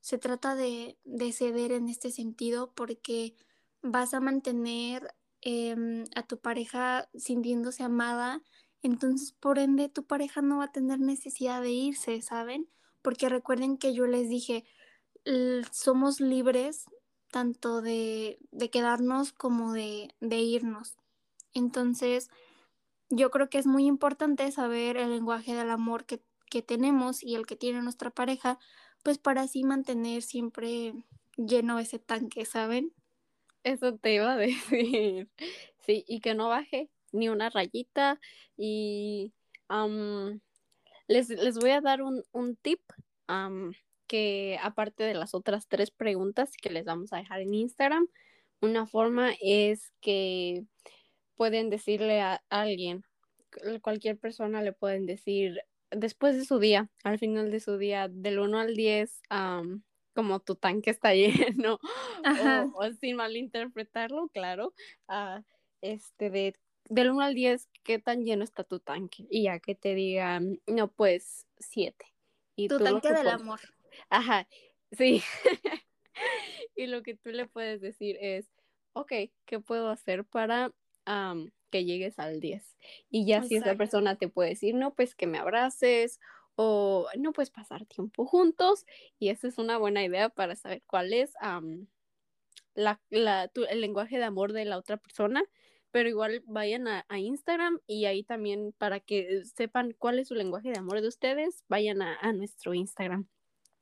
se 0.00 0.18
trata 0.18 0.54
de, 0.54 0.98
de 1.04 1.32
ceder 1.32 1.72
en 1.72 1.88
este 1.88 2.10
sentido 2.10 2.72
porque 2.74 3.34
vas 3.82 4.14
a 4.14 4.20
mantener 4.20 5.14
eh, 5.42 6.04
a 6.16 6.22
tu 6.22 6.38
pareja 6.38 7.08
sintiéndose 7.14 7.82
amada, 7.82 8.42
entonces 8.82 9.32
por 9.32 9.58
ende 9.58 9.88
tu 9.88 10.04
pareja 10.06 10.42
no 10.42 10.58
va 10.58 10.64
a 10.64 10.72
tener 10.72 11.00
necesidad 11.00 11.62
de 11.62 11.70
irse, 11.70 12.22
¿saben? 12.22 12.68
Porque 13.02 13.28
recuerden 13.28 13.78
que 13.78 13.94
yo 13.94 14.06
les 14.06 14.28
dije, 14.28 14.64
somos 15.72 16.20
libres 16.20 16.86
tanto 17.30 17.80
de, 17.80 18.38
de 18.50 18.70
quedarnos 18.70 19.32
como 19.32 19.72
de, 19.72 20.08
de 20.20 20.38
irnos. 20.38 20.96
Entonces, 21.54 22.28
yo 23.08 23.30
creo 23.30 23.50
que 23.50 23.58
es 23.58 23.66
muy 23.66 23.86
importante 23.86 24.50
saber 24.52 24.96
el 24.96 25.10
lenguaje 25.10 25.54
del 25.54 25.70
amor 25.70 26.06
que, 26.06 26.22
que 26.50 26.62
tenemos 26.62 27.22
y 27.22 27.34
el 27.34 27.46
que 27.46 27.56
tiene 27.56 27.82
nuestra 27.82 28.10
pareja, 28.10 28.58
pues 29.02 29.18
para 29.18 29.42
así 29.42 29.64
mantener 29.64 30.22
siempre 30.22 30.94
lleno 31.36 31.78
ese 31.78 31.98
tanque, 31.98 32.44
¿saben? 32.44 32.92
Eso 33.64 33.96
te 33.98 34.14
iba 34.14 34.32
a 34.32 34.36
decir. 34.36 35.28
Sí, 35.78 36.04
y 36.06 36.20
que 36.20 36.34
no 36.34 36.48
baje 36.48 36.90
ni 37.12 37.28
una 37.28 37.50
rayita. 37.50 38.20
Y 38.56 39.32
les, 41.10 41.28
les, 41.28 41.58
voy 41.58 41.70
a 41.70 41.80
dar 41.80 42.02
un, 42.02 42.22
un 42.32 42.56
tip 42.56 42.80
que 44.06 44.58
aparte 44.62 45.04
de 45.04 45.14
las 45.14 45.34
otras 45.34 45.66
tres 45.68 45.90
preguntas 45.90 46.52
que 46.56 46.70
les 46.70 46.84
vamos 46.84 47.12
a 47.12 47.16
dejar 47.16 47.40
en 47.40 47.54
Instagram, 47.54 48.08
una 48.60 48.86
forma 48.86 49.32
es 49.40 49.92
que 50.00 50.64
pueden 51.34 51.68
decirle 51.68 52.20
a 52.20 52.42
alguien, 52.48 53.04
cualquier 53.82 54.18
persona 54.18 54.62
le 54.62 54.72
pueden 54.72 55.06
decir, 55.06 55.60
después 55.90 56.36
de 56.36 56.44
su 56.44 56.60
día, 56.60 56.88
al 57.02 57.18
final 57.18 57.50
de 57.50 57.60
su 57.60 57.76
día, 57.76 58.08
del 58.08 58.38
1 58.38 58.58
al 58.58 58.74
10, 58.74 59.22
como 60.14 60.40
tu 60.40 60.54
tanque 60.54 60.90
está 60.90 61.14
lleno, 61.14 61.80
o, 62.74 62.92
sin 63.00 63.16
malinterpretarlo, 63.16 64.28
claro, 64.28 64.74
uh, 65.08 65.42
este 65.80 66.30
de 66.30 66.54
del 66.90 67.10
1 67.10 67.20
al 67.22 67.34
10, 67.34 67.68
¿qué 67.82 67.98
tan 67.98 68.24
lleno 68.24 68.44
está 68.44 68.64
tu 68.64 68.80
tanque? 68.80 69.26
Y 69.30 69.44
ya 69.44 69.58
que 69.58 69.74
te 69.74 69.94
digan, 69.94 70.60
no, 70.66 70.88
pues 70.88 71.46
7. 71.58 72.04
Y 72.56 72.68
tu 72.68 72.78
tanque 72.78 73.12
del 73.12 73.28
amor. 73.28 73.60
Ajá, 74.10 74.46
sí. 74.92 75.22
y 76.76 76.86
lo 76.86 77.02
que 77.02 77.14
tú 77.14 77.30
le 77.30 77.46
puedes 77.46 77.80
decir 77.80 78.18
es, 78.20 78.50
ok, 78.92 79.12
¿qué 79.46 79.60
puedo 79.60 79.88
hacer 79.88 80.24
para 80.24 80.72
que 81.70 81.84
llegues 81.84 82.18
al 82.18 82.40
10. 82.40 82.76
Y 83.10 83.24
ya 83.24 83.42
si 83.42 83.56
esa 83.56 83.74
persona 83.76 84.16
te 84.16 84.28
puede 84.28 84.50
decir, 84.50 84.74
no, 84.74 84.94
pues 84.94 85.14
que 85.14 85.26
me 85.26 85.38
abraces 85.38 86.20
o 86.56 87.06
no, 87.16 87.32
pues 87.32 87.50
pasar 87.50 87.86
tiempo 87.86 88.26
juntos. 88.26 88.86
Y 89.18 89.30
esa 89.30 89.48
es 89.48 89.58
una 89.58 89.78
buena 89.78 90.04
idea 90.04 90.28
para 90.28 90.56
saber 90.56 90.82
cuál 90.86 91.12
es 91.12 91.32
la, 92.74 93.00
el 93.10 93.80
lenguaje 93.80 94.18
de 94.18 94.24
amor 94.24 94.52
de 94.52 94.64
la 94.64 94.78
otra 94.78 94.96
persona. 94.96 95.42
Pero 95.90 96.08
igual 96.08 96.42
vayan 96.46 96.86
a, 96.86 97.04
Instagram 97.10 97.80
y 97.86 98.04
ahí 98.04 98.22
también 98.22 98.72
para 98.78 99.00
que 99.00 99.44
sepan 99.44 99.94
cuál 99.98 100.18
es 100.18 100.28
su 100.28 100.34
lenguaje 100.34 100.70
de 100.70 100.78
amor 100.78 101.00
de 101.00 101.08
ustedes, 101.08 101.64
vayan 101.68 102.02
a, 102.02 102.16
a 102.20 102.32
nuestro 102.32 102.74
Instagram. 102.74 103.26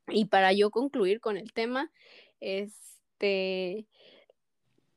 Y 0.09 0.27
para 0.27 0.53
yo 0.53 0.71
concluir 0.71 1.21
con 1.21 1.37
el 1.37 1.53
tema, 1.53 1.93
este, 2.41 3.87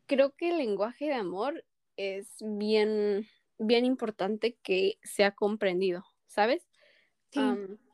creo 0.06 0.36
que 0.36 0.50
el 0.50 0.58
lenguaje 0.58 1.06
de 1.06 1.13
amor 1.13 1.65
es 1.97 2.28
bien, 2.39 3.28
bien 3.58 3.86
importante 3.86 4.58
que 4.63 4.97
sea 5.04 5.32
comprendido, 5.32 6.06
¿sabes? 6.28 6.67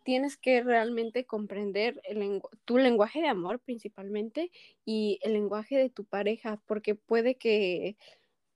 tienes 0.03 0.37
que 0.37 0.63
realmente 0.63 1.25
comprender 1.25 2.01
el 2.05 2.41
tu 2.65 2.77
lenguaje 2.77 3.21
de 3.21 3.27
amor 3.27 3.59
principalmente 3.59 4.51
y 4.85 5.19
el 5.21 5.33
lenguaje 5.33 5.77
de 5.77 5.89
tu 5.89 6.05
pareja, 6.05 6.61
porque 6.65 6.95
puede 6.95 7.35
que 7.35 7.97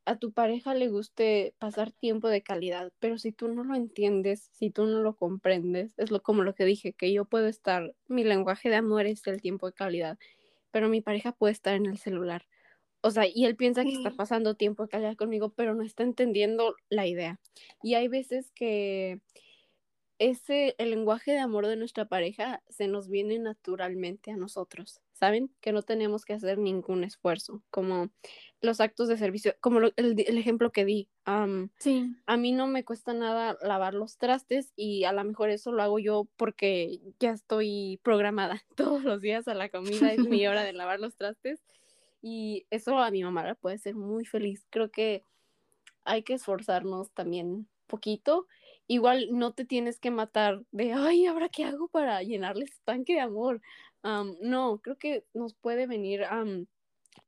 a 0.05 0.17
tu 0.17 0.31
pareja 0.33 0.73
le 0.73 0.89
guste 0.89 1.53
pasar 1.59 1.91
tiempo 1.91 2.27
de 2.27 2.41
calidad, 2.43 2.91
pero 2.99 3.17
si 3.17 3.31
tú 3.31 3.47
no 3.47 3.63
lo 3.63 3.75
entiendes, 3.75 4.49
si 4.51 4.71
tú 4.71 4.85
no 4.85 5.01
lo 5.01 5.15
comprendes, 5.15 5.93
es 5.97 6.11
lo 6.11 6.21
como 6.21 6.43
lo 6.43 6.55
que 6.55 6.65
dije, 6.65 6.93
que 6.93 7.13
yo 7.13 7.25
puedo 7.25 7.47
estar, 7.47 7.93
mi 8.07 8.23
lenguaje 8.23 8.69
de 8.69 8.75
amor 8.75 9.05
es 9.05 9.25
el 9.27 9.41
tiempo 9.41 9.67
de 9.67 9.73
calidad, 9.73 10.17
pero 10.71 10.89
mi 10.89 11.01
pareja 11.01 11.31
puede 11.31 11.53
estar 11.53 11.75
en 11.75 11.85
el 11.85 11.97
celular 11.97 12.45
o 13.01 13.11
sea, 13.11 13.25
y 13.27 13.45
él 13.45 13.55
piensa 13.55 13.83
que 13.83 13.93
está 13.93 14.11
pasando 14.11 14.55
tiempo 14.55 14.87
callar 14.87 15.15
conmigo, 15.15 15.49
pero 15.49 15.73
no 15.73 15.83
está 15.83 16.03
entendiendo 16.03 16.75
la 16.89 17.07
idea. 17.07 17.39
Y 17.81 17.95
hay 17.95 18.07
veces 18.07 18.51
que 18.51 19.19
ese, 20.21 20.75
el 20.77 20.91
lenguaje 20.91 21.31
de 21.31 21.39
amor 21.39 21.65
de 21.65 21.75
nuestra 21.75 22.05
pareja 22.05 22.61
se 22.69 22.87
nos 22.87 23.09
viene 23.09 23.39
naturalmente 23.39 24.29
a 24.29 24.37
nosotros, 24.37 25.01
¿saben? 25.13 25.51
Que 25.61 25.71
no 25.71 25.81
tenemos 25.81 26.25
que 26.25 26.33
hacer 26.33 26.59
ningún 26.59 27.03
esfuerzo, 27.03 27.63
como 27.71 28.11
los 28.61 28.81
actos 28.81 29.07
de 29.07 29.17
servicio, 29.17 29.55
como 29.61 29.79
el, 29.79 29.93
el, 29.95 30.37
ejemplo 30.37 30.71
que 30.71 30.85
di. 30.85 31.09
sí. 31.79 32.15
A 32.27 32.37
mí 32.37 32.51
no 32.51 32.67
me 32.67 32.85
cuesta 32.85 33.15
nada 33.15 33.57
lavar 33.63 33.95
los 33.95 34.19
trastes 34.19 34.73
y 34.75 35.05
a 35.05 35.11
lo 35.11 35.23
mejor 35.23 35.49
eso 35.49 35.71
lo 35.71 35.81
hago 35.81 35.97
yo 35.97 36.27
porque 36.37 36.99
ya 37.19 37.31
estoy 37.31 37.99
programada 38.03 38.63
todos 38.75 39.03
los 39.03 39.21
días 39.21 39.47
a 39.47 39.55
la 39.55 39.69
comida, 39.69 40.13
es 40.13 40.19
mi 40.19 40.45
hora 40.45 40.63
de 40.63 40.73
lavar 40.73 40.99
los 40.99 41.15
trastes 41.15 41.63
y 42.21 42.67
eso 42.69 42.99
a 42.99 43.09
mi 43.09 43.23
mamá 43.23 43.43
la 43.43 43.55
puede 43.55 43.79
ser 43.79 43.95
muy 43.95 44.25
feliz. 44.25 44.67
Creo 44.69 44.91
que 44.91 45.25
hay 46.03 46.21
que 46.21 46.35
esforzarnos 46.35 47.09
también 47.09 47.67
poquito. 47.87 48.47
Igual 48.91 49.29
no 49.31 49.53
te 49.53 49.63
tienes 49.63 49.99
que 49.99 50.11
matar 50.11 50.65
de, 50.73 50.91
ay, 50.91 51.25
¿ahora 51.25 51.47
qué 51.47 51.63
hago 51.63 51.87
para 51.87 52.21
llenarle 52.23 52.65
este 52.65 52.81
tanque 52.83 53.13
de 53.13 53.21
amor? 53.21 53.61
no, 54.41 54.81
creo 54.83 54.97
que 54.97 55.23
nos 55.33 55.53
puede 55.53 55.87
venir 55.87 56.23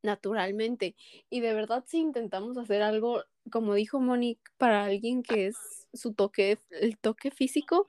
naturalmente. 0.01 0.93
Y 1.29 1.39
de 1.39 1.53
verdad, 1.53 1.85
si 1.87 1.99
intentamos 1.99 2.57
hacer 2.57 2.81
algo, 2.81 3.23
como 3.49 3.75
dijo 3.75 4.01
Monique, 4.01 4.43
para 4.57 4.83
alguien 4.83 5.23
que 5.23 5.47
es 5.47 5.87
su 5.93 6.13
toque, 6.13 6.59
el 6.69 6.97
toque 6.97 7.31
físico, 7.31 7.87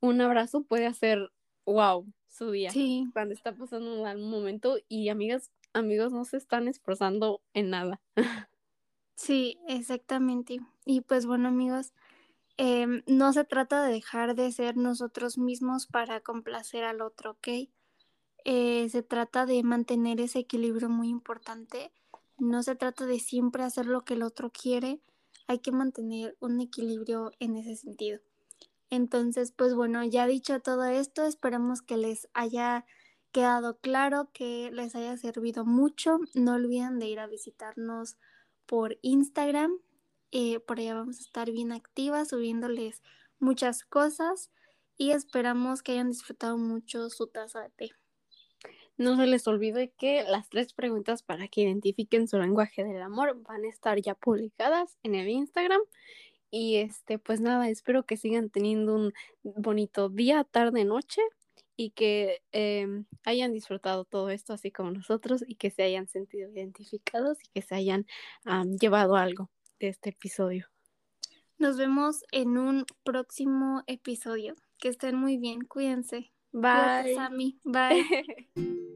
un 0.00 0.20
abrazo 0.20 0.64
puede 0.64 0.86
hacer, 0.86 1.30
wow, 1.64 2.04
su 2.28 2.50
día. 2.50 2.72
Sí. 2.72 3.06
Cuando 3.12 3.34
está 3.34 3.54
pasando 3.54 3.94
un 3.94 4.02
mal 4.02 4.18
momento. 4.18 4.78
Y 4.88 5.10
amigas, 5.10 5.52
amigos 5.74 6.10
no 6.10 6.24
se 6.24 6.38
están 6.38 6.66
esforzando 6.66 7.40
en 7.54 7.70
nada. 7.70 8.00
Sí, 9.14 9.60
exactamente. 9.68 10.58
Y 10.84 11.02
pues 11.02 11.26
bueno 11.26 11.46
amigos, 11.46 11.92
em, 12.56 13.02
no 13.06 13.32
se 13.32 13.44
trata 13.44 13.84
de 13.84 13.92
dejar 13.92 14.34
de 14.34 14.52
ser 14.52 14.76
nosotros 14.76 15.38
mismos 15.38 15.86
para 15.86 16.20
complacer 16.20 16.84
al 16.84 17.00
otro, 17.00 17.32
¿ok? 17.32 17.48
Eh, 18.44 18.88
se 18.90 19.02
trata 19.02 19.46
de 19.46 19.62
mantener 19.62 20.20
ese 20.20 20.40
equilibrio 20.40 20.88
muy 20.88 21.08
importante. 21.08 21.92
No 22.38 22.62
se 22.62 22.74
trata 22.74 23.06
de 23.06 23.20
siempre 23.20 23.62
hacer 23.62 23.86
lo 23.86 24.02
que 24.02 24.14
el 24.14 24.22
otro 24.22 24.50
quiere. 24.50 25.00
Hay 25.46 25.60
que 25.60 25.72
mantener 25.72 26.36
un 26.40 26.60
equilibrio 26.60 27.32
en 27.38 27.56
ese 27.56 27.76
sentido. 27.76 28.20
Entonces, 28.90 29.52
pues 29.52 29.74
bueno, 29.74 30.04
ya 30.04 30.26
dicho 30.26 30.60
todo 30.60 30.84
esto, 30.84 31.24
esperamos 31.24 31.82
que 31.82 31.96
les 31.96 32.28
haya 32.34 32.84
quedado 33.32 33.78
claro, 33.78 34.28
que 34.32 34.70
les 34.72 34.94
haya 34.94 35.16
servido 35.16 35.64
mucho. 35.64 36.18
No 36.34 36.54
olviden 36.54 36.98
de 36.98 37.06
ir 37.06 37.20
a 37.20 37.26
visitarnos 37.26 38.18
por 38.66 38.98
Instagram. 39.02 39.78
Eh, 40.34 40.60
por 40.60 40.78
allá 40.78 40.94
vamos 40.94 41.18
a 41.18 41.20
estar 41.20 41.50
bien 41.50 41.72
activas, 41.72 42.30
subiéndoles 42.30 43.02
muchas 43.38 43.84
cosas 43.84 44.50
y 44.96 45.10
esperamos 45.10 45.82
que 45.82 45.92
hayan 45.92 46.08
disfrutado 46.08 46.56
mucho 46.56 47.10
su 47.10 47.26
taza 47.26 47.60
de 47.60 47.70
té. 47.70 47.90
No 48.96 49.16
se 49.16 49.26
les 49.26 49.46
olvide 49.46 49.92
que 49.98 50.22
las 50.22 50.48
tres 50.48 50.72
preguntas 50.72 51.22
para 51.22 51.48
que 51.48 51.60
identifiquen 51.60 52.28
su 52.28 52.38
lenguaje 52.38 52.82
del 52.82 53.02
amor 53.02 53.42
van 53.42 53.64
a 53.64 53.68
estar 53.68 54.00
ya 54.00 54.14
publicadas 54.14 54.96
en 55.02 55.16
el 55.16 55.28
Instagram 55.28 55.82
y 56.50 56.76
este, 56.76 57.18
pues 57.18 57.42
nada, 57.42 57.68
espero 57.68 58.06
que 58.06 58.16
sigan 58.16 58.48
teniendo 58.48 58.94
un 58.94 59.12
bonito 59.42 60.08
día, 60.08 60.44
tarde, 60.44 60.86
noche 60.86 61.20
y 61.76 61.90
que 61.90 62.42
em, 62.52 63.04
hayan 63.24 63.52
disfrutado 63.52 64.06
todo 64.06 64.30
esto 64.30 64.54
así 64.54 64.70
como 64.70 64.92
nosotros 64.92 65.44
y 65.46 65.56
que 65.56 65.70
se 65.70 65.82
hayan 65.82 66.08
sentido 66.08 66.50
identificados 66.50 67.38
y 67.42 67.48
que 67.50 67.60
se 67.60 67.74
hayan 67.74 68.06
llevado 68.80 69.16
algo 69.16 69.50
de 69.86 69.90
este 69.90 70.10
episodio. 70.10 70.66
Nos 71.58 71.76
vemos 71.76 72.24
en 72.32 72.56
un 72.58 72.86
próximo 73.04 73.82
episodio. 73.86 74.54
Que 74.78 74.88
estén 74.88 75.16
muy 75.16 75.36
bien, 75.38 75.60
cuídense. 75.62 76.32
Bye. 76.52 77.14
Sammy. 77.14 77.60
Bye. 77.64 78.48